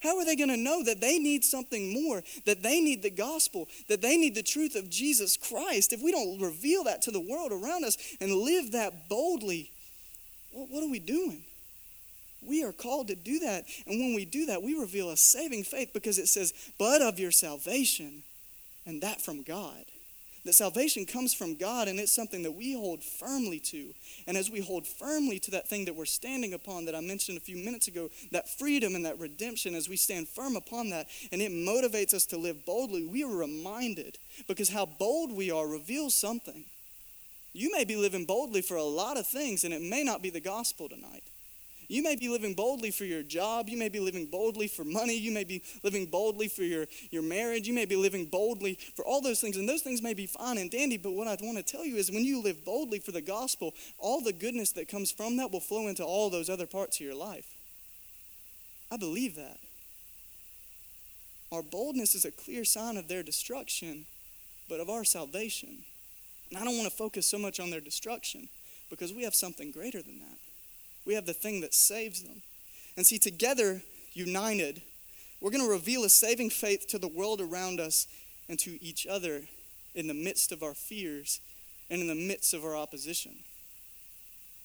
How 0.00 0.16
are 0.18 0.24
they 0.24 0.36
going 0.36 0.50
to 0.50 0.56
know 0.56 0.84
that 0.84 1.00
they 1.00 1.18
need 1.18 1.44
something 1.44 1.92
more, 1.92 2.22
that 2.46 2.62
they 2.62 2.80
need 2.80 3.02
the 3.02 3.10
gospel, 3.10 3.68
that 3.88 4.02
they 4.02 4.16
need 4.16 4.34
the 4.34 4.42
truth 4.42 4.76
of 4.76 4.90
Jesus 4.90 5.36
Christ? 5.36 5.92
If 5.92 6.02
we 6.02 6.12
don't 6.12 6.40
reveal 6.40 6.84
that 6.84 7.02
to 7.02 7.10
the 7.10 7.20
world 7.20 7.50
around 7.50 7.84
us 7.84 7.96
and 8.20 8.30
live 8.32 8.72
that 8.72 9.08
boldly, 9.08 9.70
well, 10.52 10.66
what 10.70 10.84
are 10.84 10.90
we 10.90 11.00
doing? 11.00 11.42
We 12.46 12.62
are 12.62 12.72
called 12.72 13.08
to 13.08 13.16
do 13.16 13.40
that. 13.40 13.64
And 13.86 13.98
when 13.98 14.14
we 14.14 14.24
do 14.24 14.46
that, 14.46 14.62
we 14.62 14.74
reveal 14.74 15.10
a 15.10 15.16
saving 15.16 15.64
faith 15.64 15.92
because 15.92 16.18
it 16.18 16.28
says, 16.28 16.52
but 16.78 17.02
of 17.02 17.18
your 17.18 17.32
salvation, 17.32 18.22
and 18.88 19.02
that 19.02 19.20
from 19.20 19.42
God. 19.42 19.84
That 20.44 20.54
salvation 20.54 21.04
comes 21.04 21.34
from 21.34 21.56
God 21.56 21.88
and 21.88 22.00
it's 22.00 22.10
something 22.10 22.42
that 22.42 22.52
we 22.52 22.72
hold 22.72 23.04
firmly 23.04 23.60
to. 23.60 23.92
And 24.26 24.34
as 24.34 24.50
we 24.50 24.60
hold 24.60 24.86
firmly 24.86 25.38
to 25.40 25.50
that 25.50 25.68
thing 25.68 25.84
that 25.84 25.94
we're 25.94 26.06
standing 26.06 26.54
upon 26.54 26.86
that 26.86 26.94
I 26.94 27.00
mentioned 27.00 27.36
a 27.36 27.42
few 27.42 27.56
minutes 27.56 27.86
ago, 27.86 28.08
that 28.32 28.48
freedom 28.48 28.94
and 28.94 29.04
that 29.04 29.18
redemption, 29.18 29.74
as 29.74 29.90
we 29.90 29.96
stand 29.96 30.26
firm 30.26 30.56
upon 30.56 30.88
that 30.90 31.08
and 31.30 31.42
it 31.42 31.52
motivates 31.52 32.14
us 32.14 32.24
to 32.26 32.38
live 32.38 32.64
boldly, 32.64 33.04
we 33.04 33.22
are 33.24 33.36
reminded 33.36 34.16
because 34.46 34.70
how 34.70 34.86
bold 34.86 35.32
we 35.32 35.50
are 35.50 35.68
reveals 35.68 36.14
something. 36.14 36.64
You 37.52 37.70
may 37.70 37.84
be 37.84 37.96
living 37.96 38.24
boldly 38.24 38.62
for 38.62 38.78
a 38.78 38.82
lot 38.82 39.18
of 39.18 39.26
things 39.26 39.64
and 39.64 39.74
it 39.74 39.82
may 39.82 40.02
not 40.02 40.22
be 40.22 40.30
the 40.30 40.40
gospel 40.40 40.88
tonight. 40.88 41.24
You 41.88 42.02
may 42.02 42.16
be 42.16 42.28
living 42.28 42.52
boldly 42.52 42.90
for 42.90 43.06
your 43.06 43.22
job. 43.22 43.70
You 43.70 43.78
may 43.78 43.88
be 43.88 43.98
living 43.98 44.26
boldly 44.26 44.68
for 44.68 44.84
money. 44.84 45.16
You 45.16 45.32
may 45.32 45.44
be 45.44 45.62
living 45.82 46.04
boldly 46.04 46.48
for 46.48 46.62
your, 46.62 46.86
your 47.10 47.22
marriage. 47.22 47.66
You 47.66 47.72
may 47.72 47.86
be 47.86 47.96
living 47.96 48.26
boldly 48.26 48.78
for 48.94 49.06
all 49.06 49.22
those 49.22 49.40
things. 49.40 49.56
And 49.56 49.66
those 49.66 49.80
things 49.80 50.02
may 50.02 50.12
be 50.12 50.26
fine 50.26 50.58
and 50.58 50.70
dandy. 50.70 50.98
But 50.98 51.12
what 51.12 51.26
I 51.26 51.36
want 51.40 51.56
to 51.56 51.62
tell 51.62 51.86
you 51.86 51.96
is 51.96 52.10
when 52.10 52.24
you 52.24 52.42
live 52.42 52.62
boldly 52.62 52.98
for 52.98 53.12
the 53.12 53.22
gospel, 53.22 53.74
all 53.98 54.20
the 54.20 54.34
goodness 54.34 54.72
that 54.72 54.88
comes 54.88 55.10
from 55.10 55.38
that 55.38 55.50
will 55.50 55.60
flow 55.60 55.88
into 55.88 56.04
all 56.04 56.28
those 56.28 56.50
other 56.50 56.66
parts 56.66 57.00
of 57.00 57.06
your 57.06 57.14
life. 57.14 57.56
I 58.92 58.98
believe 58.98 59.34
that. 59.36 59.58
Our 61.50 61.62
boldness 61.62 62.14
is 62.14 62.26
a 62.26 62.30
clear 62.30 62.66
sign 62.66 62.98
of 62.98 63.08
their 63.08 63.22
destruction, 63.22 64.04
but 64.68 64.80
of 64.80 64.90
our 64.90 65.04
salvation. 65.04 65.78
And 66.50 66.58
I 66.58 66.64
don't 66.64 66.76
want 66.76 66.90
to 66.90 66.94
focus 66.94 67.26
so 67.26 67.38
much 67.38 67.60
on 67.60 67.70
their 67.70 67.80
destruction 67.80 68.48
because 68.90 69.14
we 69.14 69.22
have 69.22 69.34
something 69.34 69.70
greater 69.70 70.02
than 70.02 70.18
that. 70.18 70.47
We 71.08 71.14
have 71.14 71.24
the 71.24 71.32
thing 71.32 71.62
that 71.62 71.72
saves 71.72 72.22
them. 72.22 72.42
And 72.94 73.06
see, 73.06 73.18
together, 73.18 73.80
united, 74.12 74.82
we're 75.40 75.50
going 75.50 75.64
to 75.64 75.70
reveal 75.70 76.04
a 76.04 76.10
saving 76.10 76.50
faith 76.50 76.86
to 76.88 76.98
the 76.98 77.08
world 77.08 77.40
around 77.40 77.80
us 77.80 78.06
and 78.46 78.58
to 78.58 78.78
each 78.84 79.06
other 79.06 79.44
in 79.94 80.06
the 80.06 80.12
midst 80.12 80.52
of 80.52 80.62
our 80.62 80.74
fears 80.74 81.40
and 81.88 82.02
in 82.02 82.08
the 82.08 82.14
midst 82.14 82.52
of 82.52 82.62
our 82.62 82.76
opposition. 82.76 83.36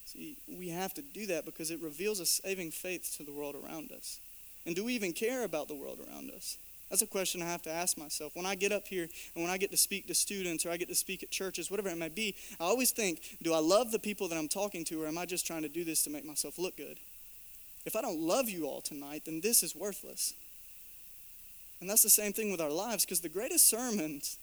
See, 0.03 0.35
we 0.50 0.67
have 0.67 0.93
to 0.95 1.01
do 1.01 1.25
that 1.27 1.45
because 1.45 1.71
it 1.71 1.79
reveals 1.79 2.19
a 2.19 2.25
saving 2.25 2.71
faith 2.71 3.13
to 3.15 3.23
the 3.23 3.31
world 3.31 3.55
around 3.55 3.93
us. 3.93 4.19
And 4.65 4.75
do 4.75 4.83
we 4.83 4.95
even 4.95 5.13
care 5.13 5.45
about 5.45 5.69
the 5.69 5.75
world 5.75 5.99
around 6.06 6.29
us? 6.29 6.58
That's 6.93 7.01
a 7.01 7.08
question 7.08 7.41
I 7.41 7.45
have 7.45 7.63
to 7.63 7.71
ask 7.71 7.97
myself. 7.97 8.36
When 8.36 8.45
I 8.45 8.53
get 8.53 8.71
up 8.71 8.88
here 8.88 9.10
and 9.34 9.43
when 9.43 9.51
I 9.51 9.58
get 9.58 9.71
to 9.71 9.77
speak 9.77 10.06
to 10.06 10.13
students 10.13 10.63
or 10.63 10.69
I 10.69 10.77
get 10.77 10.89
to 10.89 10.95
speak 10.95 11.23
at 11.23 11.32
churches, 11.32 11.71
whatever 11.71 11.89
it 11.89 11.97
may 11.97 12.10
be, 12.10 12.36
I 12.60 12.65
always 12.65 12.91
think, 12.91 13.19
do 13.41 13.51
I 13.51 13.58
love 13.58 13.91
the 13.91 13.97
people 13.97 14.27
that 14.27 14.38
I'm 14.38 14.47
talking 14.47 14.86
to 14.86 15.01
or 15.01 15.08
am 15.08 15.17
I 15.17 15.25
just 15.25 15.47
trying 15.47 15.63
to 15.63 15.69
do 15.69 15.84
this 15.84 16.03
to 16.03 16.12
make 16.12 16.23
myself 16.23 16.60
look 16.60 16.77
good? 16.77 16.99
If 17.84 17.95
I 17.95 18.01
don't 18.03 18.19
love 18.19 18.47
you 18.47 18.67
all 18.67 18.79
tonight, 18.79 19.23
then 19.25 19.41
this 19.41 19.63
is 19.63 19.75
worthless. 19.75 20.36
And 21.82 21.89
that's 21.89 22.03
the 22.03 22.12
same 22.12 22.32
thing 22.32 22.51
with 22.51 22.62
our 22.62 22.69
lives 22.69 23.06
because 23.06 23.21
the 23.21 23.27
greatest 23.27 23.67
sermons, 23.67 24.38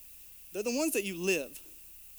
they're 0.53 0.65
the 0.65 0.77
ones 0.77 0.93
that 0.95 1.05
you 1.05 1.17
live. 1.17 1.61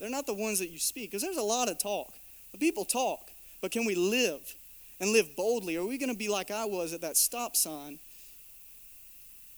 They're 0.00 0.08
not 0.08 0.24
the 0.24 0.32
ones 0.32 0.60
that 0.60 0.70
you 0.70 0.78
speak 0.78 1.10
because 1.10 1.20
there's 1.20 1.36
a 1.36 1.42
lot 1.42 1.68
of 1.68 1.78
talk. 1.78 2.10
The 2.52 2.58
people 2.58 2.86
talk, 2.86 3.28
but 3.60 3.70
can 3.70 3.84
we 3.84 3.94
live 3.94 4.54
and 4.98 5.12
live 5.12 5.36
boldly? 5.36 5.76
Are 5.76 5.84
we 5.84 5.98
going 5.98 6.08
to 6.08 6.16
be 6.16 6.28
like 6.28 6.50
I 6.50 6.64
was 6.64 6.94
at 6.94 7.02
that 7.02 7.18
stop 7.18 7.54
sign 7.54 7.98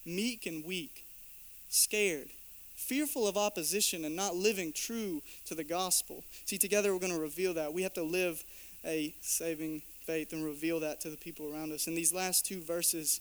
meek 0.05 0.47
and 0.47 0.65
weak, 0.65 1.05
scared, 1.69 2.29
fearful 2.75 3.27
of 3.27 3.37
opposition, 3.37 4.05
and 4.05 4.15
not 4.15 4.35
living 4.35 4.73
true 4.73 5.23
to 5.47 5.55
the 5.55 5.65
gospel. 5.65 6.25
See, 6.45 6.59
together 6.59 6.93
we're 6.93 7.01
going 7.01 7.13
to 7.13 7.19
reveal 7.19 7.55
that. 7.55 7.73
We 7.73 7.83
have 7.83 7.95
to 7.95 8.03
live 8.03 8.43
a 8.85 9.15
saving 9.21 9.83
faith 10.05 10.33
and 10.33 10.45
reveal 10.45 10.81
that 10.81 11.01
to 11.01 11.11
the 11.11 11.17
people 11.17 11.51
around 11.53 11.73
us. 11.73 11.87
In 11.87 11.95
these 11.95 12.13
last 12.13 12.45
two 12.45 12.61
verses, 12.61 13.21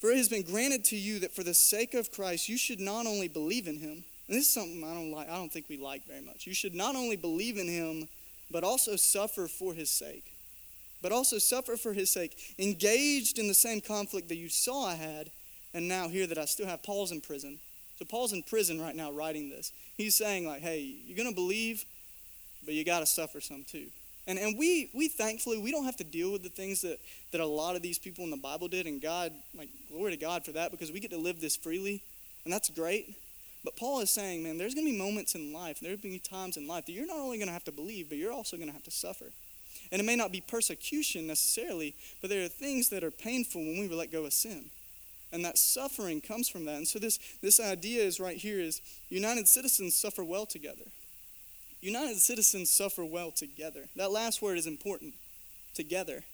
for 0.00 0.10
it 0.10 0.16
has 0.16 0.28
been 0.28 0.42
granted 0.42 0.84
to 0.84 0.96
you 0.96 1.18
that 1.20 1.34
for 1.34 1.42
the 1.42 1.54
sake 1.54 1.94
of 1.94 2.12
Christ, 2.12 2.48
you 2.48 2.58
should 2.58 2.80
not 2.80 3.06
only 3.06 3.28
believe 3.28 3.66
in 3.66 3.78
him, 3.78 4.04
and 4.28 4.36
this 4.36 4.46
is 4.46 4.54
something 4.54 4.84
I 4.84 4.94
don't 4.94 5.10
like, 5.10 5.28
I 5.28 5.36
don't 5.36 5.52
think 5.52 5.68
we 5.68 5.76
like 5.78 6.06
very 6.06 6.20
much. 6.20 6.46
You 6.46 6.54
should 6.54 6.74
not 6.74 6.96
only 6.96 7.16
believe 7.16 7.58
in 7.58 7.68
him, 7.68 8.08
but 8.50 8.64
also 8.64 8.96
suffer 8.96 9.48
for 9.48 9.74
his 9.74 9.90
sake. 9.90 10.32
But 11.02 11.12
also 11.12 11.38
suffer 11.38 11.76
for 11.76 11.92
his 11.92 12.10
sake, 12.10 12.36
engaged 12.58 13.38
in 13.38 13.48
the 13.48 13.54
same 13.54 13.80
conflict 13.80 14.28
that 14.28 14.36
you 14.36 14.48
saw 14.48 14.86
I 14.86 14.94
had 14.94 15.30
and 15.76 15.88
now 15.88 16.08
hear 16.08 16.26
that 16.26 16.38
I 16.38 16.46
still 16.46 16.66
have 16.66 16.82
Paul's 16.82 17.12
in 17.12 17.20
prison. 17.20 17.58
So 17.98 18.06
Paul's 18.06 18.32
in 18.32 18.42
prison 18.42 18.80
right 18.80 18.96
now 18.96 19.12
writing 19.12 19.50
this. 19.50 19.72
He's 19.98 20.14
saying, 20.14 20.46
like, 20.46 20.62
hey, 20.62 20.96
you're 21.06 21.22
to 21.28 21.34
believe, 21.34 21.84
but 22.64 22.72
you 22.72 22.82
got 22.82 23.00
to 23.00 23.06
suffer 23.06 23.42
some 23.42 23.62
too. 23.62 23.88
And, 24.26 24.38
and 24.38 24.58
we, 24.58 24.88
we 24.94 25.08
thankfully, 25.08 25.58
we 25.58 25.70
don't 25.70 25.84
have 25.84 25.96
to 25.98 26.04
deal 26.04 26.32
with 26.32 26.42
the 26.42 26.48
things 26.48 26.80
that, 26.80 26.98
that 27.30 27.42
a 27.42 27.46
lot 27.46 27.76
of 27.76 27.82
these 27.82 27.98
people 27.98 28.24
in 28.24 28.30
the 28.30 28.38
Bible 28.38 28.68
did. 28.68 28.86
And 28.86 29.02
God, 29.02 29.32
like, 29.56 29.68
glory 29.90 30.12
to 30.12 30.16
God 30.16 30.46
for 30.46 30.52
that 30.52 30.70
because 30.70 30.90
we 30.90 30.98
get 30.98 31.10
to 31.10 31.18
live 31.18 31.42
this 31.42 31.56
freely. 31.56 32.02
And 32.44 32.52
that's 32.52 32.70
great. 32.70 33.14
But 33.62 33.76
Paul 33.76 34.00
is 34.00 34.10
saying, 34.10 34.42
man, 34.42 34.56
there's 34.56 34.74
to 34.86 34.92
be 34.92 34.96
moments 34.96 35.34
in 35.34 35.52
life, 35.52 35.80
there's 35.80 36.00
to 36.00 36.08
be 36.08 36.18
times 36.18 36.56
in 36.56 36.66
life 36.66 36.86
that 36.86 36.92
you're 36.92 37.06
not 37.06 37.18
only 37.18 37.38
to 37.38 37.52
have 37.52 37.64
to 37.64 37.72
believe, 37.72 38.08
but 38.08 38.16
you're 38.16 38.32
also 38.32 38.56
to 38.56 38.66
have 38.72 38.84
to 38.84 38.90
suffer. 38.90 39.26
And 39.92 40.00
it 40.00 40.04
may 40.04 40.16
not 40.16 40.32
be 40.32 40.40
persecution 40.40 41.26
necessarily, 41.26 41.94
but 42.22 42.30
there 42.30 42.42
are 42.42 42.48
things 42.48 42.88
that 42.88 43.04
are 43.04 43.10
painful 43.10 43.60
when 43.60 43.78
we 43.78 43.88
let 43.88 44.10
go 44.10 44.24
of 44.24 44.32
sin 44.32 44.70
and 45.32 45.44
that 45.44 45.58
suffering 45.58 46.20
comes 46.20 46.48
from 46.48 46.64
that. 46.66 46.76
And 46.76 46.88
so 46.88 46.98
this, 46.98 47.18
this 47.42 47.60
idea 47.60 48.02
is 48.02 48.20
right 48.20 48.36
here 48.36 48.60
is 48.60 48.80
united 49.08 49.48
citizens 49.48 49.94
suffer 49.94 50.24
well 50.24 50.46
together. 50.46 50.84
United 51.80 52.18
citizens 52.18 52.70
suffer 52.70 53.04
well 53.04 53.30
together. 53.30 53.86
That 53.96 54.10
last 54.10 54.40
word 54.40 54.58
is 54.58 54.66
important. 54.66 55.14
Together. 55.74 56.24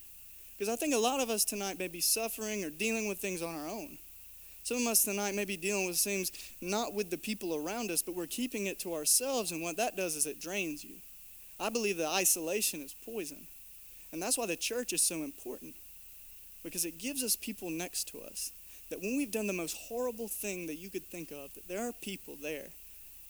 Because 0.57 0.72
I 0.72 0.76
think 0.76 0.94
a 0.94 0.98
lot 0.98 1.20
of 1.20 1.31
us 1.31 1.44
tonight 1.44 1.78
may 1.78 1.88
be 1.88 2.00
suffering 2.00 2.64
or 2.64 2.70
dealing 2.70 3.09
with 3.09 3.18
things 3.18 3.42
on 3.42 3.55
our 3.55 3.68
own. 3.68 3.98
Some 4.62 4.78
of 4.78 4.87
us 4.87 5.02
tonight 5.02 5.35
may 5.35 5.44
be 5.44 5.57
dealing 5.57 5.87
with 5.87 5.98
things 5.98 6.31
not 6.61 6.94
with 6.94 7.11
the 7.11 7.18
people 7.18 7.57
around 7.57 7.90
us, 7.90 8.02
but 8.02 8.14
we're 8.14 8.26
keeping 8.26 8.66
it 8.66 8.78
to 8.81 8.94
ourselves, 8.94 9.50
and 9.50 9.61
what 9.61 9.76
that 9.76 9.96
does 9.96 10.14
is 10.14 10.24
it 10.24 10.40
drains 10.40 10.85
you. 10.85 10.94
I 11.59 11.68
believe 11.68 11.96
that 11.96 12.09
isolation 12.09 12.81
is 12.81 12.94
poison. 13.05 13.48
And 14.12 14.22
that's 14.22 14.38
why 14.38 14.46
the 14.46 14.57
church 14.57 14.92
is 14.92 15.02
so 15.02 15.24
important, 15.24 15.74
because 16.62 16.85
it 16.85 16.98
gives 16.98 17.24
us 17.24 17.35
people 17.35 17.70
next 17.70 18.07
to 18.09 18.20
us 18.20 18.52
that 18.92 19.00
when 19.00 19.16
we've 19.16 19.31
done 19.31 19.46
the 19.46 19.55
most 19.55 19.74
horrible 19.88 20.28
thing 20.28 20.66
that 20.66 20.74
you 20.74 20.90
could 20.90 21.07
think 21.07 21.31
of, 21.31 21.55
that 21.55 21.66
there 21.66 21.81
are 21.81 21.92
people 22.02 22.37
there 22.42 22.66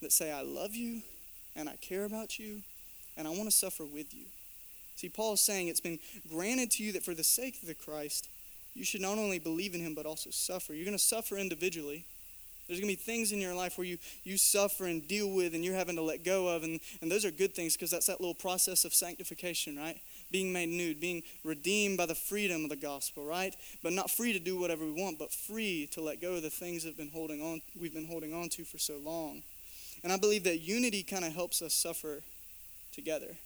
that 0.00 0.10
say, 0.10 0.32
I 0.32 0.42
love 0.42 0.74
you 0.74 1.02
and 1.54 1.68
I 1.68 1.76
care 1.76 2.04
about 2.04 2.36
you 2.36 2.62
and 3.16 3.28
I 3.28 3.30
want 3.30 3.44
to 3.44 3.52
suffer 3.52 3.84
with 3.84 4.12
you. 4.12 4.24
See, 4.96 5.08
Paul 5.08 5.34
is 5.34 5.40
saying 5.40 5.68
it's 5.68 5.80
been 5.80 6.00
granted 6.28 6.72
to 6.72 6.82
you 6.82 6.90
that 6.92 7.04
for 7.04 7.14
the 7.14 7.22
sake 7.22 7.62
of 7.62 7.68
the 7.68 7.76
Christ, 7.76 8.28
you 8.74 8.84
should 8.84 9.00
not 9.02 9.18
only 9.18 9.38
believe 9.38 9.72
in 9.72 9.80
him 9.80 9.94
but 9.94 10.04
also 10.04 10.30
suffer. 10.30 10.74
You're 10.74 10.84
going 10.84 10.96
to 10.96 11.02
suffer 11.02 11.38
individually. 11.38 12.06
There's 12.66 12.80
going 12.80 12.92
to 12.92 12.98
be 12.98 13.02
things 13.02 13.32
in 13.32 13.40
your 13.40 13.54
life 13.54 13.76
where 13.76 13.86
you, 13.86 13.98
you 14.24 14.38
suffer 14.38 14.86
and 14.86 15.06
deal 15.06 15.30
with 15.30 15.54
and 15.54 15.64
you're 15.64 15.74
having 15.74 15.96
to 15.96 16.02
let 16.02 16.24
go 16.24 16.48
of. 16.48 16.62
And, 16.62 16.80
and 17.00 17.10
those 17.10 17.24
are 17.24 17.30
good 17.30 17.54
things 17.54 17.74
because 17.74 17.90
that's 17.90 18.06
that 18.06 18.20
little 18.20 18.34
process 18.34 18.84
of 18.84 18.94
sanctification, 18.94 19.76
right? 19.76 20.00
being 20.32 20.52
made 20.52 20.70
new, 20.70 20.94
being 20.94 21.22
redeemed 21.44 21.98
by 21.98 22.06
the 22.06 22.14
freedom 22.14 22.64
of 22.64 22.70
the 22.70 22.76
gospel, 22.76 23.24
right? 23.24 23.54
But 23.82 23.92
not 23.92 24.10
free 24.10 24.32
to 24.32 24.38
do 24.38 24.58
whatever 24.58 24.84
we 24.84 24.90
want, 24.92 25.18
but 25.18 25.30
free 25.30 25.88
to 25.92 26.00
let 26.00 26.20
go 26.20 26.34
of 26.34 26.42
the 26.42 26.50
things 26.50 26.82
have 26.84 26.96
been 26.96 27.10
holding 27.10 27.40
on, 27.40 27.60
we've 27.78 27.94
been 27.94 28.06
holding 28.06 28.34
on 28.34 28.48
to 28.50 28.64
for 28.64 28.78
so 28.78 28.96
long. 28.96 29.42
And 30.02 30.12
I 30.12 30.16
believe 30.16 30.42
that 30.44 30.62
unity 30.62 31.04
kind 31.04 31.24
of 31.24 31.34
helps 31.34 31.62
us 31.62 31.74
suffer 31.74 32.22
together. 32.92 33.36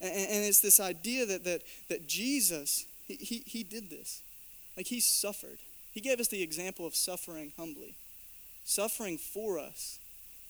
And, 0.00 0.12
and 0.12 0.44
it's 0.44 0.60
this 0.60 0.80
idea 0.80 1.26
that, 1.26 1.44
that, 1.44 1.62
that 1.90 2.08
Jesus, 2.08 2.86
he, 3.06 3.16
he, 3.16 3.42
he 3.44 3.62
did 3.62 3.90
this. 3.90 4.22
Like 4.76 4.86
he 4.86 5.00
suffered. 5.00 5.58
He 5.92 6.00
gave 6.00 6.20
us 6.20 6.28
the 6.28 6.42
example 6.42 6.86
of 6.86 6.94
suffering 6.94 7.52
humbly, 7.58 7.96
suffering 8.64 9.18
for 9.18 9.58
us, 9.58 9.98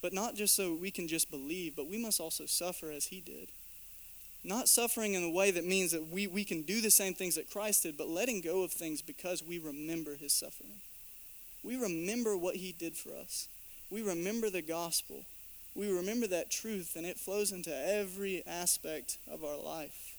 but 0.01 0.12
not 0.12 0.35
just 0.35 0.55
so 0.57 0.75
we 0.75 0.90
can 0.90 1.09
just 1.09 1.31
believe, 1.31 1.77
but 1.77 1.88
we 1.88 1.98
must 1.98 2.20
also 2.20 2.46
suffer 2.46 2.90
as 2.90 3.07
He 3.07 3.20
did. 3.20 3.48
Not 4.44 4.68
suffering 4.68 5.14
in 5.14 5.22
a 5.22 5.31
way 5.31 5.53
that 5.53 5.64
means 5.64 5.92
that 5.92 6.09
we, 6.09 6.27
we 6.27 6.44
can 6.44 6.62
do 6.62 6.81
the 6.81 6.90
same 6.90 7.14
things 7.14 7.37
that 7.37 7.51
Christ 7.51 7.85
did, 7.85 7.96
but 7.96 8.09
letting 8.09 8.40
go 8.40 8.62
of 8.62 8.72
things 8.72 9.01
because 9.01 9.42
we 9.42 9.59
remember 9.59 10.16
His 10.16 10.33
suffering. 10.33 10.81
We 11.62 11.77
remember 11.77 12.37
what 12.37 12.57
He 12.57 12.72
did 12.72 12.96
for 12.96 13.14
us. 13.14 13.48
We 13.90 14.03
remember 14.03 14.51
the 14.51 14.62
gospel. 14.62 15.25
We 15.75 15.90
remember 15.90 16.27
that 16.27 16.51
truth, 16.51 16.96
and 16.96 17.07
it 17.07 17.18
flows 17.18 17.53
into 17.53 17.75
every 17.75 18.42
aspect 18.46 19.18
of 19.31 19.44
our 19.44 19.57
life. 19.57 20.16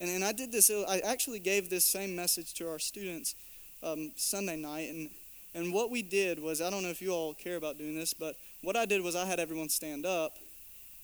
And, 0.00 0.10
and 0.10 0.24
I 0.24 0.32
did 0.32 0.50
this, 0.50 0.70
I 0.70 0.98
actually 1.00 1.38
gave 1.38 1.68
this 1.68 1.84
same 1.84 2.16
message 2.16 2.54
to 2.54 2.68
our 2.68 2.78
students 2.78 3.34
um, 3.82 4.12
Sunday 4.16 4.56
night. 4.56 4.88
And, 4.88 5.10
and 5.54 5.72
what 5.72 5.90
we 5.90 6.02
did 6.02 6.40
was, 6.40 6.60
I 6.60 6.70
don't 6.70 6.82
know 6.82 6.88
if 6.88 7.02
you 7.02 7.10
all 7.10 7.34
care 7.34 7.56
about 7.56 7.78
doing 7.78 7.94
this, 7.94 8.14
but 8.14 8.36
what 8.62 8.76
I 8.76 8.86
did 8.86 9.02
was 9.02 9.14
I 9.14 9.26
had 9.26 9.38
everyone 9.38 9.68
stand 9.68 10.06
up 10.06 10.36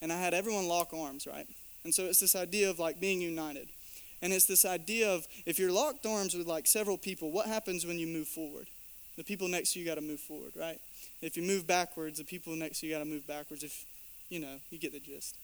and 0.00 0.12
I 0.12 0.18
had 0.18 0.32
everyone 0.32 0.68
lock 0.68 0.92
arms, 0.94 1.26
right? 1.26 1.46
And 1.84 1.94
so 1.94 2.04
it's 2.04 2.20
this 2.20 2.34
idea 2.34 2.70
of 2.70 2.78
like 2.78 3.00
being 3.00 3.20
united. 3.20 3.68
And 4.22 4.32
it's 4.32 4.46
this 4.46 4.64
idea 4.64 5.12
of 5.12 5.26
if 5.46 5.58
you're 5.58 5.72
locked 5.72 6.06
arms 6.06 6.34
with 6.34 6.46
like 6.46 6.66
several 6.66 6.98
people, 6.98 7.30
what 7.30 7.46
happens 7.46 7.86
when 7.86 7.98
you 7.98 8.06
move 8.06 8.26
forward? 8.26 8.68
The 9.16 9.24
people 9.24 9.48
next 9.48 9.72
to 9.72 9.80
you 9.80 9.86
got 9.86 9.96
to 9.96 10.00
move 10.00 10.20
forward, 10.20 10.52
right? 10.56 10.80
If 11.20 11.36
you 11.36 11.42
move 11.42 11.66
backwards, 11.66 12.18
the 12.18 12.24
people 12.24 12.54
next 12.56 12.80
to 12.80 12.86
you 12.86 12.94
got 12.94 13.00
to 13.00 13.04
move 13.04 13.26
backwards. 13.26 13.62
If, 13.64 13.84
you 14.28 14.40
know, 14.40 14.56
you 14.70 14.78
get 14.78 14.92
the 14.92 15.00
gist. 15.00 15.36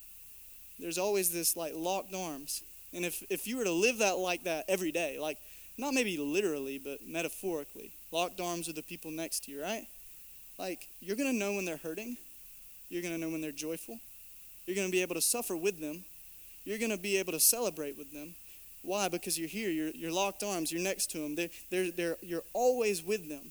There's 0.79 0.99
always 0.99 1.31
this 1.31 1.57
like 1.57 1.73
locked 1.77 2.15
arms. 2.15 2.63
And 2.93 3.05
if, 3.05 3.23
if 3.29 3.47
you 3.47 3.59
were 3.59 3.65
to 3.65 3.73
live 3.73 3.99
that 3.99 4.19
like 4.19 4.45
that 4.45 4.65
every 4.69 4.93
day, 4.93 5.19
like 5.19 5.39
not 5.77 5.95
maybe 5.95 6.17
literally, 6.17 6.79
but 6.79 7.01
metaphorically, 7.07 7.91
locked 8.15 8.41
arms 8.41 8.69
with 8.69 8.77
the 8.77 8.83
people 8.83 9.11
next 9.11 9.45
to 9.45 9.51
you, 9.51 9.61
right? 9.61 9.87
Like, 10.57 10.87
you're 11.01 11.17
going 11.17 11.31
to 11.31 11.37
know 11.37 11.53
when 11.53 11.65
they're 11.65 11.77
hurting. 11.77 12.17
You're 12.89 13.03
going 13.03 13.13
to 13.13 13.21
know 13.21 13.29
when 13.29 13.41
they're 13.41 13.51
joyful. 13.51 13.99
You're 14.67 14.77
going 14.77 14.87
to 14.87 14.93
be 14.93 15.03
able 15.03 15.17
to 15.17 15.21
suffer 15.21 15.57
with 15.57 15.81
them. 15.81 16.05
You're 16.65 16.79
going 16.79 16.93
to 16.93 16.97
be 16.97 17.17
able 17.17 17.33
to 17.33 17.41
celebrate 17.41 17.99
with 17.99 18.13
them. 18.13 18.37
Why? 18.83 19.09
Because 19.09 19.37
you're 19.37 19.49
here. 19.49 19.69
You're, 19.69 19.91
you're 19.91 20.13
locked 20.13 20.45
arms. 20.45 20.71
You're 20.71 20.81
next 20.81 21.11
to 21.11 21.19
them. 21.19 21.35
They're, 21.35 21.49
they're, 21.71 21.91
they're, 21.91 22.17
you're 22.23 22.45
always 22.53 23.03
with 23.03 23.29
them. 23.29 23.51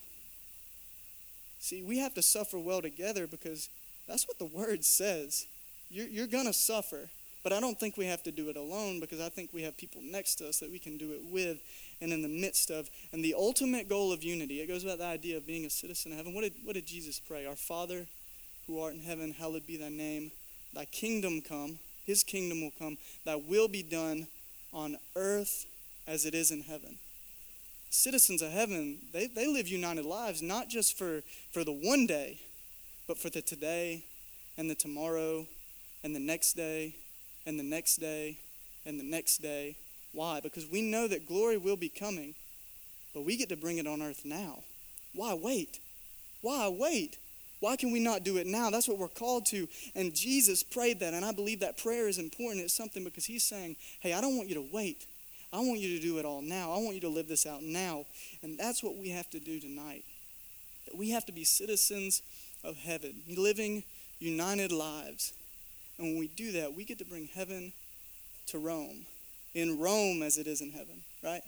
See, 1.59 1.83
we 1.83 1.99
have 1.99 2.13
to 2.13 2.21
suffer 2.21 2.57
well 2.57 2.81
together 2.81 3.27
because 3.27 3.69
that's 4.07 4.27
what 4.27 4.39
the 4.39 4.45
word 4.45 4.85
says. 4.85 5.45
You're, 5.89 6.07
you're 6.07 6.27
going 6.27 6.47
to 6.47 6.53
suffer. 6.53 7.09
But 7.43 7.51
I 7.51 7.59
don't 7.59 7.77
think 7.77 7.97
we 7.97 8.05
have 8.05 8.23
to 8.23 8.31
do 8.31 8.49
it 8.49 8.55
alone 8.55 9.01
because 9.01 9.19
I 9.19 9.27
think 9.27 9.49
we 9.51 9.63
have 9.63 9.77
people 9.77 10.01
next 10.01 10.35
to 10.35 10.47
us 10.47 10.59
that 10.59 10.71
we 10.71 10.79
can 10.79 10.97
do 10.97 11.11
it 11.11 11.21
with 11.29 11.59
and 12.03 12.13
in 12.13 12.21
the 12.21 12.27
midst 12.27 12.69
of. 12.69 12.89
And 13.11 13.23
the 13.23 13.33
ultimate 13.33 13.87
goal 13.89 14.11
of 14.11 14.23
unity, 14.23 14.59
it 14.59 14.67
goes 14.67 14.83
about 14.83 14.99
the 14.99 15.05
idea 15.05 15.37
of 15.37 15.47
being 15.47 15.65
a 15.65 15.69
citizen 15.69 16.11
of 16.11 16.17
heaven. 16.17 16.33
What 16.35 16.41
did, 16.41 16.53
what 16.63 16.75
did 16.75 16.85
Jesus 16.85 17.19
pray? 17.19 17.45
Our 17.45 17.55
Father 17.55 18.05
who 18.67 18.79
art 18.79 18.93
in 18.93 18.99
heaven, 18.99 19.33
hallowed 19.37 19.65
be 19.65 19.77
thy 19.77 19.89
name. 19.89 20.31
Thy 20.73 20.85
kingdom 20.85 21.41
come, 21.41 21.79
his 22.05 22.23
kingdom 22.23 22.61
will 22.61 22.73
come. 22.77 22.97
Thy 23.25 23.35
will 23.35 23.67
be 23.67 23.83
done 23.83 24.27
on 24.73 24.97
earth 25.15 25.65
as 26.07 26.25
it 26.25 26.35
is 26.35 26.51
in 26.51 26.61
heaven. 26.61 26.97
Citizens 27.89 28.41
of 28.41 28.51
heaven, 28.51 28.97
they, 29.13 29.27
they 29.27 29.47
live 29.47 29.67
united 29.67 30.05
lives, 30.05 30.41
not 30.41 30.67
just 30.67 30.97
for, 30.97 31.21
for 31.51 31.63
the 31.63 31.71
one 31.71 32.07
day, 32.07 32.39
but 33.07 33.17
for 33.17 33.29
the 33.29 33.41
today 33.41 34.03
and 34.57 34.69
the 34.69 34.75
tomorrow 34.75 35.45
and 36.03 36.15
the 36.15 36.19
next 36.19 36.53
day 36.53 36.95
and 37.45 37.59
the 37.59 37.63
next 37.63 37.97
day 37.97 38.37
and 38.85 38.99
the 38.99 39.03
next 39.03 39.37
day. 39.37 39.75
Why? 40.13 40.39
Because 40.39 40.67
we 40.67 40.81
know 40.81 41.07
that 41.07 41.27
glory 41.27 41.57
will 41.57 41.75
be 41.75 41.89
coming, 41.89 42.35
but 43.13 43.25
we 43.25 43.37
get 43.37 43.49
to 43.49 43.57
bring 43.57 43.77
it 43.77 43.87
on 43.87 44.01
earth 44.01 44.21
now. 44.23 44.59
Why 45.13 45.33
wait? 45.33 45.79
Why 46.41 46.69
wait? 46.69 47.17
Why 47.59 47.75
can 47.75 47.91
we 47.91 47.99
not 47.99 48.23
do 48.23 48.37
it 48.37 48.45
now? 48.45 48.69
That's 48.69 48.87
what 48.87 48.97
we're 48.97 49.07
called 49.07 49.45
to. 49.47 49.67
And 49.95 50.13
Jesus 50.13 50.63
prayed 50.63 50.99
that, 50.99 51.13
and 51.13 51.23
I 51.23 51.31
believe 51.31 51.61
that 51.61 51.77
prayer 51.77 52.07
is 52.07 52.19
important. 52.19 52.63
It's 52.63 52.73
something 52.73 53.03
because 53.03 53.25
he's 53.25 53.43
saying, 53.43 53.77
hey, 54.01 54.13
I 54.13 54.21
don't 54.21 54.35
want 54.35 54.49
you 54.49 54.55
to 54.55 54.67
wait. 54.71 55.05
I 55.53 55.59
want 55.59 55.79
you 55.79 55.97
to 55.97 56.05
do 56.05 56.17
it 56.17 56.25
all 56.25 56.41
now. 56.41 56.71
I 56.71 56.77
want 56.77 56.95
you 56.95 57.01
to 57.01 57.09
live 57.09 57.27
this 57.27 57.45
out 57.45 57.63
now. 57.63 58.05
And 58.41 58.57
that's 58.57 58.83
what 58.83 58.97
we 58.97 59.09
have 59.09 59.29
to 59.29 59.39
do 59.39 59.59
tonight. 59.59 60.03
That 60.85 60.97
we 60.97 61.11
have 61.11 61.25
to 61.27 61.31
be 61.31 61.43
citizens 61.43 62.21
of 62.63 62.77
heaven, 62.77 63.23
living 63.37 63.83
united 64.19 64.71
lives 64.71 65.33
and 65.97 66.07
when 66.07 66.19
we 66.19 66.27
do 66.27 66.51
that, 66.53 66.73
we 66.75 66.83
get 66.83 66.97
to 66.99 67.05
bring 67.05 67.27
heaven 67.27 67.73
to 68.47 68.57
Rome. 68.57 69.05
In 69.53 69.79
Rome 69.79 70.23
as 70.23 70.37
it 70.37 70.47
is 70.47 70.61
in 70.61 70.71
heaven, 70.71 71.01
right? 71.23 71.41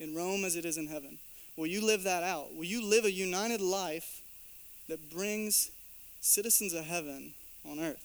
In 0.00 0.14
Rome 0.14 0.44
as 0.44 0.56
it 0.56 0.64
is 0.64 0.78
in 0.78 0.88
heaven. 0.88 1.18
Will 1.56 1.66
you 1.66 1.84
live 1.84 2.02
that 2.04 2.22
out? 2.22 2.54
Will 2.54 2.64
you 2.64 2.84
live 2.84 3.04
a 3.04 3.12
united 3.12 3.60
life 3.60 4.22
that 4.88 5.10
brings 5.10 5.70
citizens 6.20 6.72
of 6.72 6.84
heaven 6.84 7.34
on 7.68 7.78
earth? 7.78 8.02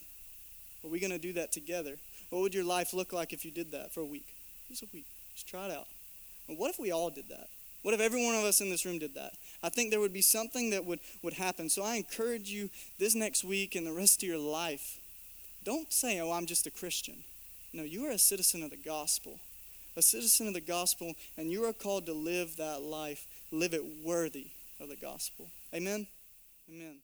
Are 0.84 0.90
we 0.90 1.00
going 1.00 1.12
to 1.12 1.18
do 1.18 1.32
that 1.32 1.52
together? 1.52 1.96
What 2.30 2.42
would 2.42 2.54
your 2.54 2.64
life 2.64 2.92
look 2.92 3.12
like 3.12 3.32
if 3.32 3.44
you 3.44 3.50
did 3.50 3.72
that 3.72 3.92
for 3.92 4.00
a 4.00 4.06
week? 4.06 4.26
Just 4.68 4.82
a 4.82 4.88
week. 4.92 5.06
Just 5.34 5.48
try 5.48 5.66
it 5.66 5.70
out. 5.70 5.86
what 6.46 6.70
if 6.70 6.78
we 6.78 6.90
all 6.90 7.10
did 7.10 7.28
that? 7.30 7.48
What 7.82 7.94
if 7.94 8.00
every 8.00 8.24
one 8.24 8.34
of 8.34 8.44
us 8.44 8.60
in 8.60 8.70
this 8.70 8.84
room 8.84 8.98
did 8.98 9.14
that? 9.14 9.32
I 9.62 9.68
think 9.68 9.90
there 9.90 10.00
would 10.00 10.12
be 10.12 10.20
something 10.20 10.70
that 10.70 10.84
would, 10.84 11.00
would 11.22 11.34
happen. 11.34 11.70
So 11.70 11.82
I 11.82 11.94
encourage 11.94 12.50
you 12.50 12.70
this 12.98 13.14
next 13.14 13.44
week 13.44 13.74
and 13.74 13.86
the 13.86 13.92
rest 13.92 14.22
of 14.22 14.28
your 14.28 14.38
life 14.38 14.98
don't 15.64 15.92
say, 15.92 16.20
oh, 16.20 16.32
I'm 16.32 16.46
just 16.46 16.66
a 16.66 16.70
Christian. 16.70 17.24
No, 17.72 17.82
you 17.82 18.06
are 18.06 18.10
a 18.10 18.18
citizen 18.18 18.62
of 18.62 18.70
the 18.70 18.76
gospel. 18.76 19.40
A 19.96 20.02
citizen 20.02 20.46
of 20.46 20.54
the 20.54 20.60
gospel, 20.60 21.14
and 21.36 21.50
you 21.50 21.64
are 21.64 21.72
called 21.72 22.06
to 22.06 22.12
live 22.12 22.56
that 22.56 22.82
life, 22.82 23.26
live 23.50 23.74
it 23.74 23.84
worthy 24.04 24.46
of 24.80 24.88
the 24.88 24.96
gospel. 24.96 25.48
Amen? 25.74 26.06
Amen. 26.70 26.98